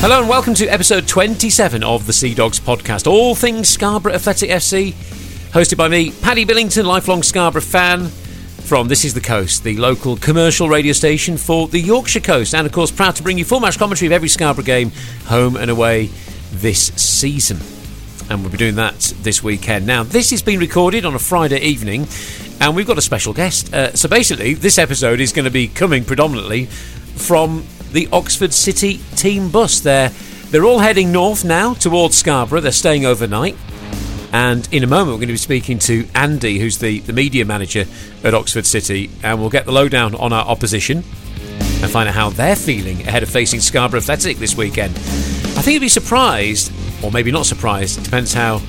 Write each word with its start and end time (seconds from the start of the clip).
Hello 0.00 0.20
and 0.20 0.28
welcome 0.28 0.54
to 0.54 0.66
episode 0.68 1.08
27 1.08 1.82
of 1.82 2.06
the 2.06 2.12
Sea 2.12 2.32
Dogs 2.34 2.60
podcast. 2.60 3.06
All 3.08 3.34
things 3.34 3.68
Scarborough 3.68 4.12
Athletic 4.12 4.50
FC, 4.50 4.92
hosted 5.50 5.76
by 5.76 5.88
me, 5.88 6.12
Paddy 6.12 6.44
Billington, 6.44 6.86
lifelong 6.86 7.24
Scarborough 7.24 7.62
fan 7.62 8.06
from 8.06 8.86
This 8.86 9.04
Is 9.04 9.14
the 9.14 9.20
Coast, 9.20 9.64
the 9.64 9.76
local 9.78 10.16
commercial 10.16 10.68
radio 10.68 10.92
station 10.92 11.36
for 11.36 11.66
the 11.66 11.80
Yorkshire 11.80 12.20
coast, 12.20 12.54
and 12.54 12.66
of 12.66 12.72
course 12.72 12.92
proud 12.92 13.16
to 13.16 13.22
bring 13.24 13.38
you 13.38 13.44
full 13.44 13.58
match 13.58 13.78
commentary 13.78 14.06
of 14.06 14.12
every 14.12 14.28
Scarborough 14.28 14.64
game, 14.64 14.92
home 15.24 15.56
and 15.56 15.70
away, 15.70 16.10
this 16.52 16.88
season. 16.94 17.58
And 18.30 18.42
we'll 18.42 18.52
be 18.52 18.58
doing 18.58 18.76
that 18.76 19.14
this 19.22 19.42
weekend. 19.42 19.86
Now, 19.86 20.04
this 20.04 20.30
has 20.30 20.42
been 20.42 20.60
recorded 20.60 21.04
on 21.04 21.14
a 21.14 21.18
Friday 21.18 21.58
evening, 21.60 22.06
and 22.60 22.76
we've 22.76 22.86
got 22.86 22.98
a 22.98 23.02
special 23.02 23.32
guest. 23.32 23.72
Uh, 23.74 23.92
so 23.94 24.08
basically, 24.08 24.54
this 24.54 24.78
episode 24.78 25.20
is 25.20 25.32
going 25.32 25.46
to 25.46 25.50
be 25.50 25.66
coming 25.66 26.04
predominantly 26.04 26.66
from 26.66 27.64
the 27.92 28.08
Oxford 28.12 28.52
City 28.52 29.00
team 29.16 29.50
bus. 29.50 29.80
They're, 29.80 30.10
they're 30.50 30.64
all 30.64 30.80
heading 30.80 31.12
north 31.12 31.44
now 31.44 31.74
towards 31.74 32.16
Scarborough. 32.16 32.60
They're 32.60 32.72
staying 32.72 33.06
overnight. 33.06 33.56
And 34.32 34.68
in 34.72 34.84
a 34.84 34.86
moment, 34.86 35.12
we're 35.12 35.18
going 35.18 35.28
to 35.28 35.34
be 35.34 35.38
speaking 35.38 35.78
to 35.80 36.06
Andy, 36.14 36.58
who's 36.58 36.78
the, 36.78 36.98
the 37.00 37.12
media 37.12 37.44
manager 37.44 37.84
at 38.22 38.34
Oxford 38.34 38.66
City, 38.66 39.10
and 39.22 39.40
we'll 39.40 39.50
get 39.50 39.64
the 39.64 39.72
lowdown 39.72 40.14
on 40.14 40.32
our 40.32 40.44
opposition 40.44 40.98
and 40.98 41.90
find 41.90 42.08
out 42.08 42.14
how 42.14 42.30
they're 42.30 42.56
feeling 42.56 43.00
ahead 43.02 43.22
of 43.22 43.30
facing 43.30 43.60
Scarborough 43.60 44.00
Athletic 44.00 44.38
this 44.38 44.56
weekend. 44.56 44.94
I 44.94 45.62
think 45.62 45.74
you'd 45.74 45.80
be 45.80 45.88
surprised, 45.88 46.72
or 47.02 47.10
maybe 47.10 47.30
not 47.30 47.46
surprised, 47.46 48.02
depends 48.04 48.34
how 48.34 48.60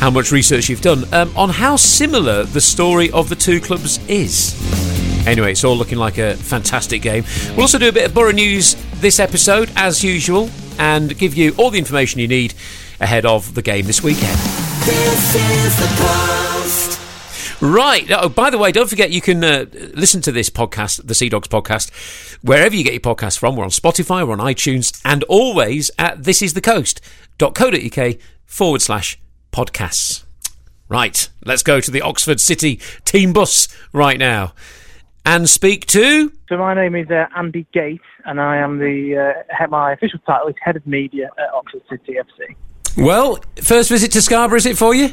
how 0.00 0.10
much 0.10 0.32
research 0.32 0.70
you've 0.70 0.80
done, 0.80 1.04
um, 1.12 1.30
on 1.36 1.50
how 1.50 1.76
similar 1.76 2.44
the 2.44 2.60
story 2.60 3.10
of 3.10 3.28
the 3.28 3.36
two 3.36 3.60
clubs 3.60 3.98
is. 4.08 4.89
Anyway, 5.26 5.52
it's 5.52 5.64
all 5.64 5.76
looking 5.76 5.98
like 5.98 6.18
a 6.18 6.34
fantastic 6.34 7.02
game. 7.02 7.24
We'll 7.50 7.62
also 7.62 7.78
do 7.78 7.88
a 7.88 7.92
bit 7.92 8.06
of 8.06 8.14
Borough 8.14 8.32
news 8.32 8.74
this 9.00 9.20
episode, 9.20 9.70
as 9.76 10.02
usual, 10.02 10.50
and 10.78 11.16
give 11.16 11.34
you 11.34 11.54
all 11.58 11.70
the 11.70 11.78
information 11.78 12.20
you 12.20 12.28
need 12.28 12.54
ahead 13.00 13.26
of 13.26 13.54
the 13.54 13.62
game 13.62 13.86
this 13.86 14.02
weekend. 14.02 14.36
This 14.84 15.34
is 15.34 15.78
the 15.78 15.86
post. 16.02 17.60
Right. 17.62 18.10
Oh, 18.10 18.30
by 18.30 18.48
the 18.48 18.56
way, 18.56 18.72
don't 18.72 18.88
forget 18.88 19.10
you 19.10 19.20
can 19.20 19.44
uh, 19.44 19.66
listen 19.94 20.22
to 20.22 20.32
this 20.32 20.48
podcast, 20.48 21.06
the 21.06 21.14
Sea 21.14 21.28
Dogs 21.28 21.48
podcast, 21.48 21.90
wherever 22.42 22.74
you 22.74 22.82
get 22.82 22.94
your 22.94 23.00
podcast 23.00 23.38
from. 23.38 23.56
We're 23.56 23.64
on 23.64 23.70
Spotify, 23.70 24.26
we're 24.26 24.32
on 24.32 24.38
iTunes, 24.38 24.98
and 25.04 25.22
always 25.24 25.90
at 25.98 26.20
thisisthecoast.co.uk 26.20 28.16
forward 28.46 28.80
slash 28.82 29.18
podcasts. 29.52 30.24
Right. 30.88 31.28
Let's 31.44 31.62
go 31.62 31.80
to 31.80 31.90
the 31.90 32.00
Oxford 32.00 32.40
City 32.40 32.80
team 33.04 33.34
bus 33.34 33.68
right 33.92 34.18
now 34.18 34.54
and 35.24 35.48
speak 35.48 35.86
to. 35.86 36.32
So 36.48 36.56
my 36.56 36.74
name 36.74 36.94
is 36.94 37.10
uh, 37.10 37.26
Andy 37.36 37.66
Gate, 37.72 38.00
and 38.24 38.40
I 38.40 38.56
am 38.56 38.78
the 38.78 39.44
uh, 39.60 39.66
my 39.68 39.92
official 39.92 40.18
title 40.26 40.48
is 40.48 40.56
head 40.60 40.76
of 40.76 40.86
media 40.86 41.30
at 41.38 41.54
Oxford 41.54 41.82
City 41.88 42.14
FC. 42.18 42.56
Well, 42.96 43.38
first 43.62 43.88
visit 43.88 44.12
to 44.12 44.22
Scarborough, 44.22 44.58
is 44.58 44.66
it 44.66 44.76
for 44.76 44.94
you? 44.94 45.10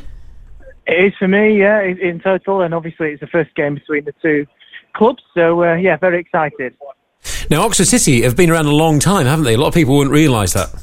It 0.88 1.06
is 1.06 1.14
for 1.20 1.28
me, 1.28 1.60
yeah, 1.60 1.82
in 1.82 2.20
total, 2.22 2.62
and 2.62 2.74
obviously 2.74 3.12
it's 3.12 3.20
the 3.20 3.28
first 3.28 3.54
game 3.56 3.76
between 3.76 4.06
the 4.06 4.14
two 4.22 4.48
clubs. 4.94 5.22
So 5.34 5.64
uh, 5.64 5.76
yeah, 5.76 5.98
very 5.98 6.20
excited. 6.20 6.76
Now, 7.50 7.66
Oxford 7.66 7.88
City 7.88 8.22
have 8.24 8.36
been 8.36 8.50
around 8.50 8.66
a 8.66 8.76
long 8.76 9.00
time, 9.00 9.26
haven't 9.26 9.46
they? 9.46 9.54
A 9.54 9.58
lot 9.58 9.68
of 9.68 9.74
people 9.74 9.96
wouldn't 9.98 10.14
realise 10.14 10.54
that. 10.54 10.74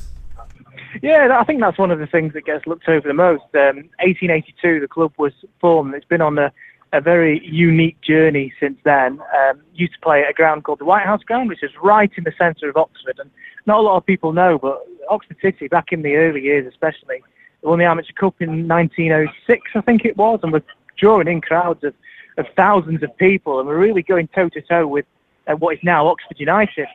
Yeah, 1.02 1.36
I 1.38 1.44
think 1.44 1.60
that's 1.60 1.78
one 1.78 1.90
of 1.90 1.98
the 1.98 2.06
things 2.06 2.32
that 2.34 2.44
gets 2.44 2.66
looked 2.66 2.88
over 2.88 3.06
the 3.06 3.14
most. 3.14 3.42
Um, 3.54 3.90
1882, 4.00 4.80
the 4.80 4.88
club 4.88 5.12
was 5.18 5.32
formed. 5.60 5.94
It's 5.94 6.06
been 6.06 6.22
on 6.22 6.38
a, 6.38 6.52
a 6.94 7.00
very 7.00 7.44
unique 7.44 8.00
journey 8.00 8.52
since 8.60 8.78
then. 8.84 9.20
Um, 9.36 9.60
used 9.74 9.94
to 9.94 10.00
play 10.00 10.22
at 10.22 10.30
a 10.30 10.32
ground 10.32 10.62
called 10.62 10.78
the 10.78 10.84
White 10.84 11.04
House 11.04 11.22
Ground, 11.24 11.48
which 11.48 11.62
is 11.62 11.72
right 11.82 12.10
in 12.16 12.22
the 12.22 12.32
centre 12.38 12.68
of 12.68 12.76
Oxford, 12.76 13.18
and 13.18 13.30
not 13.66 13.78
a 13.78 13.82
lot 13.82 13.96
of 13.96 14.06
people 14.06 14.32
know, 14.32 14.58
but 14.58 14.80
Oxford 15.08 15.36
City, 15.42 15.66
back 15.66 15.92
in 15.92 16.02
the 16.02 16.14
early 16.14 16.42
years 16.42 16.66
especially, 16.66 17.22
won 17.62 17.80
the 17.80 17.84
Amateur 17.84 18.12
Cup 18.12 18.36
in 18.40 18.68
1906, 18.68 19.70
I 19.74 19.80
think 19.80 20.04
it 20.04 20.16
was, 20.16 20.38
and 20.42 20.52
were 20.52 20.62
drawing 20.96 21.26
in 21.26 21.40
crowds 21.40 21.82
of, 21.82 21.94
of 22.38 22.46
thousands 22.56 23.02
of 23.02 23.16
people, 23.16 23.58
and 23.58 23.68
we're 23.68 23.78
really 23.78 24.02
going 24.02 24.28
toe 24.28 24.48
to 24.50 24.62
toe 24.62 24.86
with 24.86 25.06
uh, 25.48 25.56
what 25.56 25.74
is 25.74 25.80
now 25.82 26.06
Oxford 26.06 26.38
United. 26.38 26.86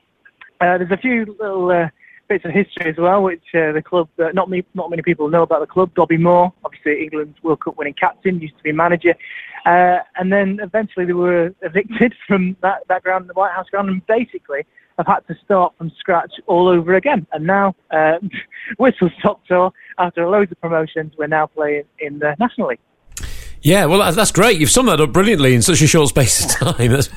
Uh, 0.62 0.78
there's 0.78 0.92
a 0.92 0.98
few 0.98 1.36
little 1.40 1.70
uh, 1.72 1.90
bits 2.30 2.46
of 2.46 2.52
history 2.52 2.90
as 2.90 2.98
well, 2.98 3.24
which 3.24 3.44
uh, 3.54 3.72
the 3.74 3.82
club, 3.84 4.08
uh, 4.20 4.30
not, 4.34 4.50
me, 4.50 4.64
not 4.76 4.90
many 4.90 5.02
people 5.02 5.28
know 5.28 5.42
about 5.42 5.60
the 5.60 5.68
club. 5.68 5.92
Bobby 5.96 6.16
Moore, 6.18 6.54
obviously 6.64 7.02
England's 7.04 7.42
World 7.44 7.62
Cup 7.64 7.76
winning 7.78 7.96
captain, 7.96 8.40
used 8.40 8.56
to 8.58 8.64
be 8.64 8.72
manager. 8.72 9.16
Uh, 9.66 9.98
and 10.16 10.32
then 10.32 10.60
eventually 10.62 11.06
they 11.06 11.14
were 11.14 11.54
evicted 11.62 12.14
from 12.28 12.56
that, 12.62 12.84
that 12.88 13.04
ground, 13.04 13.28
the 13.28 13.34
White 13.34 13.52
House 13.52 13.68
ground, 13.70 13.90
and 13.90 14.06
basically 14.08 14.62
have 14.98 15.08
had 15.08 15.20
to 15.28 15.36
start 15.44 15.74
from 15.78 15.92
scratch 15.98 16.32
all 16.48 16.68
over 16.68 16.94
again. 16.94 17.26
And 17.34 17.46
now, 17.48 17.76
uh, 17.92 18.20
whistle 18.78 19.10
stop 19.20 19.46
tour, 19.46 19.72
after 19.98 20.28
loads 20.28 20.52
of 20.52 20.62
promotions, 20.62 21.14
we're 21.18 21.28
now 21.28 21.48
playing 21.48 21.84
in 22.00 22.20
the 22.20 22.36
National 22.40 22.68
League. 22.70 22.80
Yeah, 23.62 23.86
well, 23.86 23.98
that's- 23.98 24.16
that's 24.16 24.32
great. 24.32 24.58
You've 24.58 24.70
summed 24.70 24.88
that 24.88 25.02
up 25.02 25.12
brilliantly 25.12 25.54
in 25.54 25.62
such 25.62 25.82
a 25.82 25.88
short 25.88 26.08
space 26.08 26.46
of 26.46 26.52
time. 26.78 26.92
That's 26.92 27.10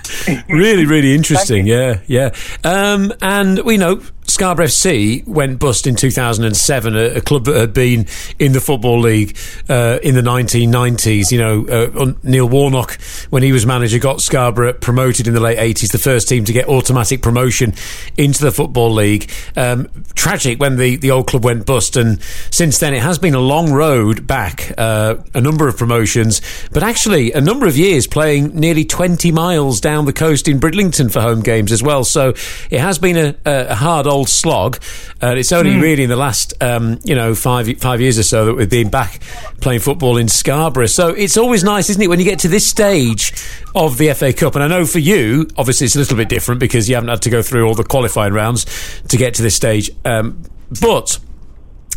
really, 0.49 0.87
really 0.87 1.15
interesting. 1.15 1.69
Yeah, 1.69 2.01
yeah. 2.09 2.31
Um, 2.65 3.12
and 3.22 3.61
we 3.61 3.77
know 3.77 4.01
Scarborough 4.32 4.65
FC 4.65 5.28
went 5.28 5.59
bust 5.59 5.87
in 5.87 5.94
2007, 5.94 6.97
a, 6.97 7.00
a 7.16 7.20
club 7.20 7.44
that 7.44 7.54
had 7.54 7.75
been 7.75 8.06
in 8.38 8.53
the 8.53 8.62
Football 8.62 9.00
League 9.00 9.37
uh, 9.69 9.98
in 10.03 10.15
the 10.15 10.22
1990s. 10.22 11.31
You 11.31 11.38
know, 11.38 11.66
uh, 11.66 12.12
Neil 12.22 12.48
Warnock, 12.48 12.98
when 13.28 13.42
he 13.42 13.53
was 13.53 13.66
manager, 13.66 13.98
got 13.98 14.22
Scarborough 14.22 14.72
promoted 14.72 15.28
in 15.28 15.34
the 15.34 15.41
late 15.41 15.59
80s, 15.59 15.92
the 15.92 15.98
first 15.98 16.31
team 16.31 16.47
to 16.47 16.53
get 16.54 16.66
automatic 16.66 17.21
promotion 17.21 17.75
into 18.16 18.42
the 18.42 18.50
Football 18.50 18.94
League. 18.94 19.31
Um, 19.54 19.91
tragic 20.15 20.59
when 20.59 20.76
the, 20.76 20.97
the 20.97 21.10
old 21.10 21.26
club 21.26 21.44
went 21.44 21.66
bust, 21.66 21.97
and 21.97 22.22
since 22.50 22.78
then 22.78 22.94
it 22.94 23.03
has 23.03 23.19
been 23.19 23.34
a 23.34 23.41
long 23.41 23.71
road 23.71 24.26
back, 24.26 24.72
uh, 24.78 25.16
a 25.34 25.42
number 25.42 25.69
of 25.69 25.76
promotions, 25.76 26.41
but 26.72 26.82
actually 26.82 27.32
a 27.32 27.41
number 27.42 27.66
of 27.66 27.76
years 27.76 28.06
playing 28.06 28.59
nearly 28.59 28.87
20 28.87 29.31
miles 29.31 29.78
down 29.78 30.06
the 30.06 30.12
coast 30.15 30.48
in 30.48 30.59
Bridlington 30.59 31.10
for 31.10 31.21
home 31.21 31.42
games 31.42 31.71
as 31.71 31.82
well. 31.82 32.03
So 32.03 32.31
it 32.71 32.81
has 32.81 32.98
been 32.98 33.19
a, 33.19 33.34
a 33.44 33.75
hard 33.75 34.06
old 34.06 34.22
slog. 34.28 34.78
Uh, 35.22 35.34
it's 35.37 35.53
only 35.53 35.77
really 35.77 36.03
in 36.05 36.09
the 36.09 36.16
last, 36.16 36.55
um, 36.62 36.99
you 37.05 37.15
know, 37.15 37.34
five 37.34 37.69
five 37.78 38.00
years 38.00 38.19
or 38.19 38.22
so 38.22 38.47
that 38.47 38.55
we've 38.55 38.71
been 38.71 38.91
back 38.91 39.21
playing 39.60 39.81
football 39.81 40.16
in 40.16 40.28
Scarborough. 40.28 40.87
So 40.87 41.09
it's 41.09 41.37
always 41.37 41.65
nice, 41.65 41.91
isn't 41.91 42.03
it, 42.03 42.09
when 42.09 42.19
you 42.19 42.25
get 42.25 42.41
to 42.41 42.49
this 42.49 42.66
stage 42.66 43.33
of 43.75 43.99
the 43.99 44.12
FA 44.15 44.33
Cup? 44.33 44.55
And 44.55 44.65
I 44.65 44.69
know 44.69 44.87
for 44.87 44.99
you, 44.99 45.49
obviously, 45.56 45.87
it's 45.87 45.97
a 45.97 45.99
little 45.99 46.16
bit 46.16 46.28
different 46.28 46.60
because 46.60 46.88
you 46.88 46.94
haven't 46.94 47.10
had 47.10 47.22
to 47.22 47.31
go 47.31 47.43
through 47.43 47.66
all 47.66 47.75
the 47.75 47.84
qualifying 47.84 48.33
rounds 48.33 48.66
to 49.09 49.16
get 49.16 49.34
to 49.34 49.43
this 49.43 49.55
stage. 49.55 49.91
Um, 50.05 50.43
but 50.81 51.19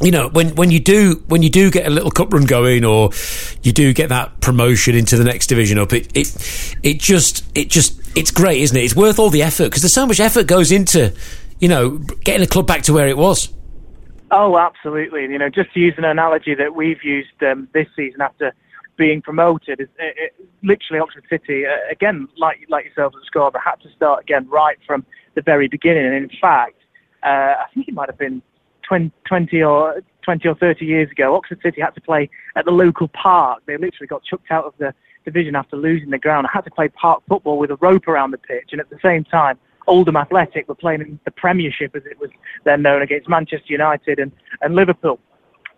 you 0.02 0.12
know 0.12 0.28
when 0.30 0.53
when 0.56 0.72
you 0.72 0.80
do 0.80 1.24
when 1.28 1.42
you 1.42 1.50
do 1.50 1.72
get 1.72 1.88
a 1.88 1.90
little 1.90 2.12
cup 2.12 2.34
run 2.34 2.46
going 2.46 2.84
or 2.84 3.12
you 3.63 3.72
do 3.72 3.94
get 3.94 4.09
that 4.09 4.42
promotion 4.42 4.94
into 4.94 5.16
the 5.16 5.24
next 5.24 5.47
division 5.47 5.80
up 5.80 5.94
it 5.94 6.09
it 6.13 6.78
it 6.84 7.00
just 7.00 7.46
it 7.57 7.69
just 7.69 8.02
it's 8.18 8.31
great 8.31 8.62
isn't 8.62 8.75
it 8.75 8.84
it's 8.84 8.96
worth 8.96 9.19
all 9.19 9.30
the 9.30 9.42
effort 9.42 9.66
because 9.66 9.81
there's 9.81 9.94
so 9.94 10.06
much 10.06 10.19
effort 10.19 10.47
goes 10.47 10.72
into 10.72 11.13
you 11.60 11.68
know 11.68 11.98
getting 12.24 12.42
the 12.42 12.48
club 12.48 12.68
back 12.68 12.82
to 12.84 12.94
where 12.94 13.08
it 13.08 13.18
was 13.18 13.54
Oh, 14.32 14.58
absolutely. 14.58 15.22
You 15.24 15.38
know, 15.38 15.50
just 15.50 15.74
to 15.74 15.80
use 15.80 15.94
an 15.98 16.04
analogy 16.04 16.56
that 16.56 16.76
we've 16.76 17.04
used 17.04 17.42
um, 17.42 17.68
this 17.74 17.88
season 17.96 18.22
after 18.22 18.54
being 18.98 19.22
promoted, 19.22 19.80
it, 19.80 19.90
it, 19.98 20.34
literally 20.64 21.00
Oxford 21.00 21.26
City, 21.30 21.66
uh, 21.66 21.92
again, 21.92 22.28
like 22.38 22.58
like 22.70 22.86
yourselves 22.86 23.16
at 23.20 23.26
Scarborough, 23.26 23.62
had 23.64 23.76
to 23.82 23.90
start 23.96 24.24
again 24.24 24.48
right 24.50 24.78
from 24.86 25.06
the 25.36 25.42
very 25.42 25.68
beginning. 25.68 26.06
And 26.06 26.16
in 26.16 26.30
fact, 26.42 26.78
uh, 27.24 27.28
I 27.64 27.66
think 27.74 27.88
it 27.88 27.94
might 27.94 28.10
have 28.10 28.18
been 28.18 28.42
20, 28.88 29.12
20 29.28 29.62
or 29.64 30.02
20 30.24 30.48
or 30.48 30.56
30 30.56 30.86
years 30.86 31.12
ago, 31.12 31.36
Oxford 31.36 31.60
City 31.62 31.82
had 31.82 31.94
to 31.96 32.02
play 32.02 32.30
at 32.56 32.66
the 32.66 32.72
local 32.72 33.08
park. 33.10 33.62
They 33.68 33.78
literally 33.78 34.08
got 34.08 34.24
chucked 34.24 34.50
out 34.50 34.66
of 34.66 34.74
the 34.80 34.94
division 35.24 35.56
after 35.56 35.76
losing 35.76 36.10
the 36.10 36.18
ground. 36.18 36.48
had 36.52 36.62
to 36.62 36.72
play 36.72 36.88
park 36.90 37.22
football 37.28 37.58
with 37.60 37.70
a 37.70 37.76
rope 37.76 38.08
around 38.08 38.32
the 38.32 38.38
pitch. 38.38 38.70
And 38.72 38.82
at 38.82 38.90
the 38.90 39.00
same 39.04 39.24
time, 39.24 39.60
Oldham 39.88 40.16
Athletic 40.16 40.68
were 40.68 40.75
playing 40.75 41.01
in 41.01 41.19
the 41.25 41.31
Premiership, 41.31 41.96
as 41.96 42.03
it 42.06 42.19
was 42.19 42.30
then 42.63 42.81
known, 42.81 43.01
against 43.01 43.30
Manchester 43.30 43.68
United 43.71 44.19
and, 44.19 44.31
and 44.62 44.75
Liverpool. 44.75 45.19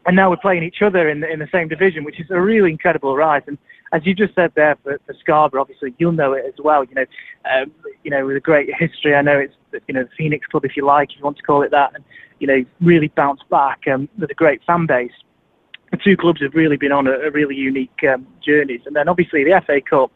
And 0.05 0.15
now 0.15 0.29
we're 0.29 0.37
playing 0.37 0.63
each 0.63 0.81
other 0.81 1.09
in 1.09 1.19
the, 1.19 1.29
in 1.29 1.39
the 1.39 1.49
same 1.51 1.67
division, 1.67 2.05
which 2.05 2.19
is 2.19 2.27
a 2.29 2.39
really 2.39 2.71
incredible 2.71 3.15
rise. 3.15 3.43
And 3.45 3.57
as 3.91 4.05
you 4.05 4.13
just 4.13 4.35
said 4.35 4.53
there 4.55 4.77
for, 4.81 4.99
for 5.05 5.13
Scarborough, 5.19 5.61
obviously 5.61 5.93
you'll 5.97 6.13
know 6.13 6.33
it 6.33 6.45
as 6.47 6.53
well. 6.59 6.85
You 6.85 6.95
know, 6.95 7.05
um, 7.53 7.71
you 8.03 8.11
know, 8.11 8.25
with 8.25 8.37
a 8.37 8.41
great 8.41 8.69
history. 8.73 9.15
I 9.15 9.21
know 9.21 9.37
it's 9.37 9.53
you 9.87 9.93
know 9.93 10.03
the 10.03 10.09
Phoenix 10.17 10.47
Club, 10.47 10.63
if 10.63 10.77
you 10.77 10.85
like, 10.85 11.11
if 11.11 11.17
you 11.17 11.23
want 11.25 11.37
to 11.37 11.43
call 11.43 11.61
it 11.61 11.71
that, 11.71 11.91
and 11.93 12.03
you 12.39 12.47
know, 12.47 12.63
really 12.81 13.07
bounced 13.09 13.47
back 13.49 13.81
um, 13.91 14.07
with 14.17 14.31
a 14.31 14.35
great 14.35 14.63
fan 14.65 14.85
base. 14.85 15.11
The 15.91 15.97
two 15.97 16.17
clubs 16.17 16.41
have 16.41 16.53
really 16.53 16.77
been 16.77 16.91
on 16.91 17.07
a, 17.07 17.11
a 17.11 17.31
really 17.31 17.55
unique 17.55 17.99
um, 18.11 18.27
journeys. 18.45 18.81
And 18.85 18.95
then 18.95 19.07
obviously 19.07 19.43
the 19.43 19.61
FA 19.65 19.81
Cup, 19.81 20.11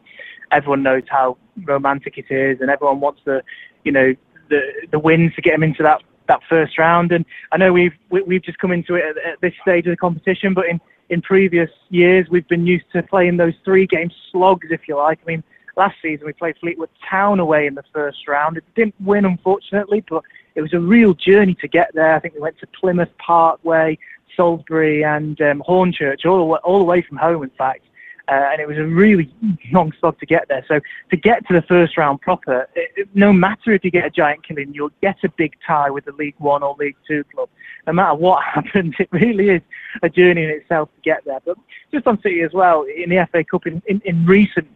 everyone 0.50 0.82
knows 0.82 1.04
how 1.08 1.38
romantic 1.64 2.18
it 2.18 2.30
is, 2.30 2.60
and 2.60 2.70
everyone 2.70 3.00
wants 3.00 3.20
the, 3.24 3.42
you 3.84 3.92
know, 3.92 4.14
the 4.48 4.60
the 4.90 4.98
wins 4.98 5.34
to 5.34 5.42
get 5.42 5.52
them 5.52 5.62
into 5.62 5.82
that 5.82 6.02
that 6.28 6.40
first 6.48 6.78
round. 6.78 7.12
And 7.12 7.24
I 7.50 7.56
know 7.56 7.72
we've 7.72 7.94
we, 8.10 8.22
we've 8.22 8.42
just 8.42 8.58
come 8.58 8.72
into 8.72 8.94
it 8.94 9.04
at, 9.04 9.32
at 9.32 9.40
this 9.40 9.54
stage 9.62 9.86
of 9.86 9.90
the 9.90 9.96
competition, 9.96 10.54
but 10.54 10.66
in 10.66 10.80
in 11.10 11.20
previous 11.22 11.70
years 11.90 12.28
we've 12.30 12.48
been 12.48 12.66
used 12.66 12.86
to 12.92 13.02
playing 13.02 13.36
those 13.36 13.54
three 13.64 13.86
game 13.86 14.10
slogs, 14.30 14.68
if 14.70 14.88
you 14.88 14.96
like. 14.96 15.18
I 15.24 15.26
mean, 15.26 15.44
last 15.76 15.96
season 16.00 16.26
we 16.26 16.32
played 16.32 16.56
Fleetwood 16.58 16.90
Town 17.08 17.40
away 17.40 17.66
in 17.66 17.74
the 17.74 17.84
first 17.92 18.26
round. 18.28 18.56
It 18.56 18.64
didn't 18.74 18.94
win, 19.00 19.24
unfortunately, 19.24 20.04
but 20.08 20.22
it 20.54 20.62
was 20.62 20.72
a 20.72 20.80
real 20.80 21.14
journey 21.14 21.54
to 21.56 21.68
get 21.68 21.90
there. 21.94 22.14
I 22.14 22.20
think 22.20 22.34
we 22.34 22.40
went 22.40 22.58
to 22.60 22.66
Plymouth 22.66 23.10
Parkway, 23.18 23.98
Salisbury, 24.36 25.04
and 25.04 25.40
um, 25.40 25.62
Hornchurch, 25.66 26.24
all 26.24 26.54
all 26.56 26.78
the 26.78 26.84
way 26.84 27.02
from 27.02 27.16
home, 27.16 27.42
in 27.42 27.50
fact. 27.50 27.84
Uh, 28.28 28.50
and 28.52 28.60
it 28.60 28.68
was 28.68 28.78
a 28.78 28.84
really 28.84 29.32
long 29.72 29.92
slog 29.98 30.18
to 30.20 30.26
get 30.26 30.46
there. 30.48 30.64
So 30.68 30.80
to 31.10 31.16
get 31.16 31.46
to 31.48 31.54
the 31.54 31.62
first 31.62 31.96
round 31.96 32.20
proper, 32.20 32.68
it, 32.74 33.08
no 33.14 33.32
matter 33.32 33.72
if 33.72 33.84
you 33.84 33.90
get 33.90 34.06
a 34.06 34.10
giant 34.10 34.46
killing, 34.46 34.72
you'll 34.72 34.92
get 35.00 35.16
a 35.24 35.28
big 35.28 35.54
tie 35.66 35.90
with 35.90 36.04
the 36.04 36.12
League 36.12 36.36
One 36.38 36.62
or 36.62 36.76
League 36.78 36.96
Two 37.06 37.24
club. 37.34 37.48
No 37.86 37.92
matter 37.92 38.14
what 38.14 38.42
happens, 38.54 38.94
it 38.98 39.08
really 39.10 39.50
is 39.50 39.62
a 40.02 40.08
journey 40.08 40.44
in 40.44 40.50
itself 40.50 40.88
to 40.94 41.00
get 41.02 41.24
there. 41.24 41.40
But 41.44 41.58
just 41.92 42.06
on 42.06 42.20
City 42.22 42.42
as 42.42 42.52
well, 42.52 42.82
in 42.82 43.10
the 43.10 43.26
FA 43.32 43.42
Cup 43.44 43.66
in, 43.66 43.82
in, 43.86 44.00
in 44.04 44.24
recent 44.24 44.68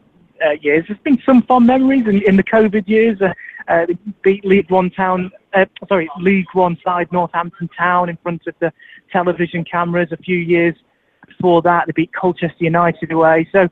uh, 0.44 0.50
years, 0.60 0.84
there's 0.88 1.00
been 1.00 1.22
some 1.24 1.42
fond 1.42 1.66
memories 1.66 2.06
in, 2.06 2.22
in 2.22 2.36
the 2.36 2.44
COVID 2.44 2.88
years. 2.88 3.22
Uh, 3.22 3.32
uh, 3.68 3.86
they 3.86 3.96
beat 4.22 4.44
League 4.44 4.70
One 4.70 4.90
town, 4.90 5.30
uh, 5.54 5.66
sorry, 5.88 6.08
League 6.18 6.46
One 6.52 6.78
side 6.84 7.10
Northampton 7.12 7.68
Town 7.76 8.08
in 8.08 8.16
front 8.18 8.46
of 8.46 8.54
the 8.60 8.72
television 9.10 9.64
cameras 9.64 10.08
a 10.12 10.16
few 10.16 10.36
years 10.36 10.74
before 11.26 11.62
that, 11.62 11.86
they 11.86 11.92
beat 11.92 12.12
Colchester 12.12 12.64
United 12.64 13.10
away. 13.12 13.48
So, 13.52 13.68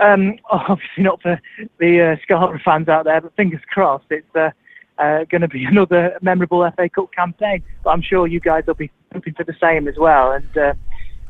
um, 0.00 0.36
obviously 0.50 1.04
not 1.04 1.22
for 1.22 1.40
the 1.78 2.12
uh, 2.12 2.16
Scarborough 2.22 2.60
fans 2.64 2.88
out 2.88 3.04
there, 3.04 3.20
but 3.20 3.34
fingers 3.36 3.60
crossed, 3.68 4.06
it's 4.10 4.34
uh, 4.34 4.50
uh, 4.98 5.24
going 5.24 5.42
to 5.42 5.48
be 5.48 5.64
another 5.70 6.18
memorable 6.22 6.68
FA 6.76 6.88
Cup 6.88 7.12
campaign. 7.12 7.62
But 7.84 7.90
I'm 7.90 8.02
sure 8.02 8.26
you 8.26 8.40
guys 8.40 8.64
will 8.66 8.74
be 8.74 8.90
hoping 9.12 9.34
for 9.34 9.44
the 9.44 9.56
same 9.60 9.88
as 9.88 9.96
well, 9.96 10.32
and 10.32 10.56
uh, 10.56 10.74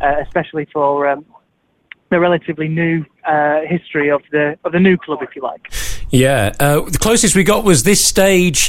uh, 0.01 0.15
especially 0.23 0.67
for 0.73 1.09
um, 1.09 1.25
the 2.11 2.21
relatively 2.21 2.69
new 2.69 3.05
uh, 3.27 3.61
history 3.67 4.11
of 4.11 4.23
the 4.31 4.59
of 4.65 4.73
the 4.73 4.81
new 4.81 4.97
club, 4.97 5.21
if 5.23 5.35
you 5.35 5.43
like. 5.43 5.73
Yeah, 6.11 6.55
uh, 6.61 6.83
the 6.83 6.99
closest 6.99 7.35
we 7.35 7.43
got 7.43 7.65
was 7.65 7.83
this 7.83 8.05
stage 8.05 8.69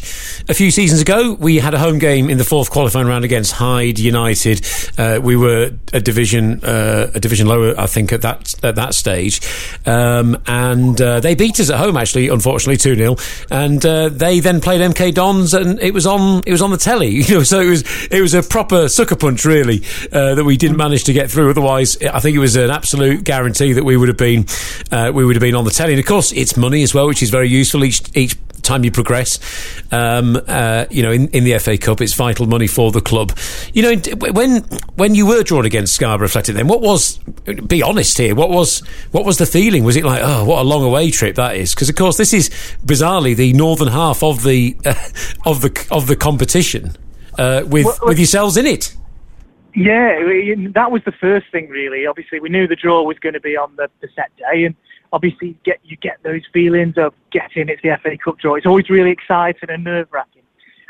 a 0.50 0.56
few 0.56 0.72
seasons 0.72 1.02
ago. 1.02 1.34
We 1.40 1.58
had 1.58 1.76
a 1.76 1.80
home 1.80 2.00
game 2.00 2.32
in 2.32 2.40
the 2.40 2.44
fourth 2.44 2.72
qualifying 2.72 3.06
round 3.06 3.26
against 3.26 3.52
Hyde 3.52 4.00
United. 4.00 4.66
Uh, 4.98 5.20
we 5.22 5.36
were 5.36 5.70
a 5.94 6.00
division 6.00 6.64
uh, 6.64 7.12
a 7.14 7.20
division 7.20 7.46
lower, 7.46 7.80
I 7.80 7.86
think, 7.86 8.12
at 8.12 8.24
that 8.24 8.56
at 8.64 8.74
that 8.76 8.96
stage, 8.96 9.42
um, 9.86 10.42
and 10.48 11.00
uh, 11.00 11.20
they 11.20 11.36
beat 11.36 11.60
us 11.60 11.70
at 11.70 11.78
home 11.78 11.96
actually, 11.96 12.30
unfortunately, 12.30 12.78
two 12.78 12.96
0 12.96 13.18
And 13.52 13.86
uh, 13.86 14.10
they 14.10 14.40
then 14.40 14.60
played 14.60 14.82
MK 14.82 15.14
Dons, 15.14 15.54
and 15.54 15.80
it 15.80 15.94
was 15.94 16.08
on 16.08 16.42
it 16.48 16.52
was 16.52 16.64
on 16.64 16.72
the 16.72 16.78
telly. 16.78 17.08
You 17.28 17.40
know, 17.40 17.44
so 17.44 17.60
it 17.60 17.68
was 17.68 18.08
it 18.10 18.22
was 18.22 18.34
a 18.34 18.42
proper 18.42 18.88
sucker 18.88 19.18
punch 19.18 19.44
really 19.44 19.84
uh, 20.14 20.36
that 20.36 20.46
we 20.46 20.56
didn't 20.56 20.78
manage 20.78 21.04
to 21.06 21.14
get 21.14 21.30
through. 21.30 21.50
Otherwise, 21.50 22.02
I 22.02 22.22
think 22.22 22.38
it 22.38 22.40
was 22.40 22.56
an 22.56 22.70
absolute 22.70 23.26
guarantee 23.26 23.74
that 23.74 23.84
we 23.84 23.98
would 23.98 24.08
have 24.08 24.18
been 24.18 24.46
we 25.14 25.26
would 25.26 25.36
have 25.36 25.42
been 25.42 25.56
on 25.56 25.66
the 25.66 25.72
telly. 25.72 25.94
And 25.94 26.00
of 26.00 26.06
course, 26.06 26.32
it's 26.32 26.56
money 26.56 26.84
as 26.84 26.94
well, 26.94 27.08
which 27.08 27.22
is 27.22 27.27
very 27.30 27.50
useful 27.50 27.84
each 27.84 28.02
each 28.16 28.36
time 28.68 28.84
you 28.84 28.92
progress. 28.92 29.40
Um, 29.92 30.40
uh, 30.48 30.86
you 30.90 31.02
know, 31.02 31.12
in, 31.12 31.30
in 31.30 31.44
the 31.46 31.58
FA 31.60 31.78
Cup, 31.78 32.02
it's 32.02 32.14
vital 32.14 32.46
money 32.46 32.68
for 32.68 32.92
the 32.92 33.02
club. 33.02 33.38
You 33.74 33.84
know, 33.84 33.96
when 34.32 34.62
when 34.96 35.16
you 35.16 35.26
were 35.26 35.44
drawn 35.44 35.66
against 35.66 35.96
Scarborough 35.96 36.28
Athletic, 36.28 36.56
then 36.56 36.68
what 36.68 36.82
was? 36.82 37.18
Be 37.68 37.82
honest 37.82 38.18
here. 38.18 38.36
What 38.36 38.50
was 38.50 38.80
what 39.12 39.26
was 39.26 39.38
the 39.38 39.46
feeling? 39.46 39.84
Was 39.84 39.96
it 39.96 40.04
like, 40.04 40.22
oh, 40.24 40.44
what 40.44 40.60
a 40.60 40.64
long 40.64 40.84
away 40.84 41.10
trip 41.10 41.36
that 41.36 41.56
is? 41.56 41.74
Because 41.74 41.90
of 41.90 41.96
course, 41.96 42.18
this 42.18 42.34
is 42.34 42.50
bizarrely 42.86 43.36
the 43.36 43.54
northern 43.54 43.88
half 43.88 44.22
of 44.22 44.44
the 44.44 44.76
uh, 44.86 44.94
of 45.46 45.62
the 45.62 45.88
of 45.90 46.08
the 46.08 46.16
competition 46.16 46.96
uh, 47.38 47.64
with 47.66 47.86
well, 47.86 48.00
with 48.04 48.20
yourselves 48.20 48.58
in 48.58 48.66
it. 48.66 48.96
Yeah, 49.76 50.18
that 50.74 50.90
was 50.90 51.04
the 51.06 51.12
first 51.12 51.52
thing, 51.52 51.70
really. 51.70 52.08
Obviously, 52.08 52.40
we 52.40 52.50
knew 52.50 52.68
the 52.68 52.76
draw 52.76 53.04
was 53.04 53.20
going 53.20 53.34
to 53.34 53.40
be 53.40 53.56
on 53.56 53.76
the, 53.76 53.88
the 54.02 54.08
set 54.16 54.36
day, 54.36 54.64
and 54.64 54.76
obviously 55.14 55.58
get 55.64 55.80
you 55.84 55.98
get 55.98 56.18
those 56.24 56.42
feelings 56.54 56.96
of 56.98 57.14
getting 57.32 57.70
it's 57.70 57.82
the 57.82 57.98
FA 58.02 58.18
Cup 58.18 58.38
draw. 58.40 58.56
It's 58.56 58.66
always 58.66 58.90
really 58.90 59.12
exciting 59.12 59.70
and 59.70 59.84
nerve 59.84 60.08
wracking. 60.12 60.44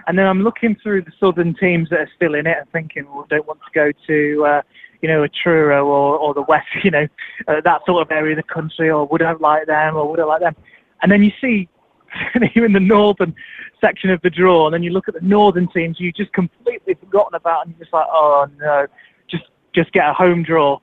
And 0.07 0.17
then 0.17 0.25
I'm 0.25 0.41
looking 0.41 0.75
through 0.81 1.01
the 1.01 1.11
southern 1.19 1.53
teams 1.55 1.89
that 1.89 1.99
are 1.99 2.09
still 2.15 2.35
in 2.35 2.47
it 2.47 2.57
and 2.57 2.71
thinking, 2.71 3.05
well, 3.09 3.27
don't 3.29 3.45
want 3.45 3.59
to 3.59 3.71
go 3.73 3.91
to, 4.07 4.45
uh, 4.45 4.61
you 5.01 5.09
know, 5.09 5.23
a 5.23 5.27
Truro 5.27 5.85
or, 5.85 6.17
or 6.17 6.33
the 6.33 6.43
West, 6.43 6.67
you 6.83 6.91
know, 6.91 7.07
uh, 7.47 7.61
that 7.61 7.81
sort 7.85 8.01
of 8.01 8.11
area 8.11 8.31
of 8.31 8.37
the 8.37 8.53
country, 8.53 8.89
or 8.89 9.05
would 9.07 9.21
I 9.21 9.33
like 9.33 9.67
them, 9.67 9.97
or 9.97 10.09
would 10.09 10.19
I 10.19 10.23
like 10.23 10.41
them? 10.41 10.55
And 11.01 11.11
then 11.11 11.23
you 11.23 11.31
see 11.41 11.67
you're 12.55 12.65
in 12.65 12.73
the 12.73 12.79
northern 12.79 13.35
section 13.81 14.09
of 14.09 14.21
the 14.21 14.29
draw, 14.29 14.65
and 14.65 14.73
then 14.73 14.81
you 14.81 14.91
look 14.91 15.07
at 15.07 15.13
the 15.13 15.21
northern 15.21 15.67
teams 15.67 15.99
you've 15.99 16.15
just 16.15 16.33
completely 16.33 16.93
forgotten 16.95 17.35
about, 17.35 17.65
and 17.65 17.75
you're 17.75 17.85
just 17.85 17.93
like, 17.93 18.07
oh 18.09 18.47
no, 18.59 18.87
just 19.29 19.45
just 19.75 19.91
get 19.91 20.09
a 20.09 20.13
home 20.13 20.41
draw. 20.41 20.79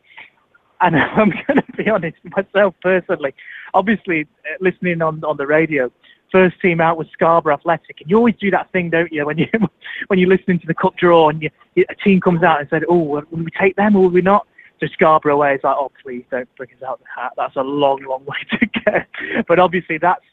And 0.80 0.96
I'm 1.16 1.30
going 1.30 1.62
to 1.62 1.72
be 1.76 1.88
honest 1.88 2.16
with 2.22 2.32
myself 2.36 2.74
personally. 2.82 3.34
Obviously, 3.72 4.22
uh, 4.22 4.56
listening 4.60 5.02
on 5.02 5.22
on 5.24 5.36
the 5.36 5.46
radio, 5.46 5.90
first 6.30 6.60
team 6.60 6.80
out 6.80 6.98
was 6.98 7.06
Scarborough 7.12 7.54
Athletic, 7.54 8.00
and 8.00 8.10
you 8.10 8.16
always 8.16 8.34
do 8.40 8.50
that 8.50 8.70
thing, 8.72 8.90
don't 8.90 9.12
you? 9.12 9.24
When 9.24 9.38
you 9.38 9.46
when 10.08 10.18
you're 10.18 10.28
listening 10.28 10.58
to 10.60 10.66
the 10.66 10.74
cup 10.74 10.96
draw 10.96 11.28
and 11.28 11.42
you, 11.42 11.50
a 11.88 11.94
team 11.94 12.20
comes 12.20 12.42
out 12.42 12.60
and 12.60 12.68
said, 12.68 12.82
"Oh, 12.88 12.98
will 12.98 13.24
we 13.30 13.46
take 13.58 13.76
them 13.76 13.96
or 13.96 14.02
will 14.02 14.10
we 14.10 14.22
not?" 14.22 14.46
So 14.80 14.88
Scarborough 14.92 15.34
away 15.34 15.54
is 15.54 15.60
like, 15.62 15.76
"Oh, 15.78 15.92
please 16.02 16.24
don't 16.30 16.48
bring 16.56 16.70
us 16.70 16.82
out 16.82 17.00
the 17.00 17.22
hat. 17.22 17.32
That's 17.36 17.56
a 17.56 17.62
long, 17.62 18.02
long 18.02 18.24
way 18.26 18.36
to 18.58 18.66
go." 18.84 19.42
But 19.46 19.58
obviously, 19.58 19.98
that's 19.98 20.24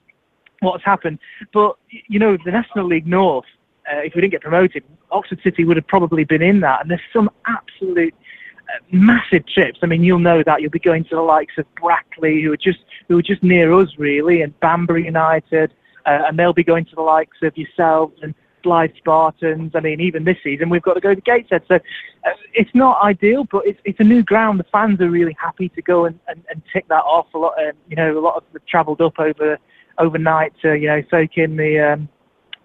what's 0.62 0.84
happened. 0.84 1.20
But 1.54 1.78
you 2.08 2.20
know, 2.20 2.38
the 2.44 2.52
National 2.52 2.88
League 2.88 3.08
North, 3.08 3.46
uh, 3.92 3.98
if 3.98 4.16
we 4.16 4.22
didn't 4.22 4.32
get 4.32 4.42
promoted, 4.42 4.84
Oxford 5.12 5.40
City 5.44 5.66
would 5.66 5.78
have 5.78 5.88
probably 5.88 6.24
been 6.24 6.42
in 6.42 6.62
that. 6.62 6.82
And 6.82 6.90
there's 6.90 7.02
some 7.14 7.30
absolute 7.46 8.16
massive 8.92 9.46
trips. 9.48 9.80
I 9.82 9.86
mean, 9.86 10.04
you'll 10.04 10.20
know 10.20 10.44
that 10.46 10.62
you'll 10.62 10.72
be 10.72 10.80
going 10.80 11.04
to 11.06 11.16
the 11.16 11.22
likes 11.22 11.54
of 11.58 11.66
Brackley, 11.76 12.42
who 12.42 12.52
are 12.52 12.58
just 12.58 12.80
who 13.08 13.18
are 13.18 13.24
just 13.24 13.44
near 13.44 13.74
us 13.74 13.90
really, 13.98 14.42
and 14.42 14.58
Banbury 14.60 15.06
United, 15.06 15.72
uh, 16.06 16.24
and 16.28 16.38
they'll 16.38 16.54
be 16.54 16.64
going 16.64 16.86
to 16.86 16.96
the 16.96 17.02
likes 17.02 17.38
of 17.42 17.56
yourselves 17.58 18.18
and 18.22 18.34
Blyth 18.64 18.96
Spartans. 18.98 19.72
I 19.76 19.80
mean, 19.80 20.00
even 20.02 20.24
this 20.24 20.38
season 20.44 20.70
we've 20.70 20.82
got 20.82 20.94
to 20.94 21.02
go 21.02 21.14
to 21.14 21.22
Gateshead, 21.22 21.64
so 21.68 21.76
uh, 21.76 22.30
it's 22.54 22.74
not 22.74 23.02
ideal, 23.04 23.46
but 23.52 23.66
it's 23.66 23.80
it's 23.86 24.00
a 24.00 24.06
new 24.06 24.24
ground. 24.24 24.60
The 24.60 24.66
fans 24.72 25.02
are 25.02 25.10
really 25.10 25.36
happy 25.40 25.70
to 25.70 25.82
go 25.82 26.06
and, 26.06 26.20
and, 26.28 26.44
and 26.50 26.62
tick 26.72 26.88
that 26.90 27.04
off. 27.04 27.28
A 27.34 27.38
lot, 27.38 27.54
um, 27.60 27.74
you 27.90 27.96
know, 27.96 28.18
a 28.18 28.22
lot 28.22 28.36
of 28.36 28.44
them 28.52 28.62
travelled 28.68 29.02
up 29.02 29.20
over 29.20 29.58
overnight 29.98 30.54
to 30.62 30.74
you 30.76 30.88
know 30.88 31.02
soak 31.10 31.38
in 31.38 31.58
the 31.58 31.80
um, 31.80 32.10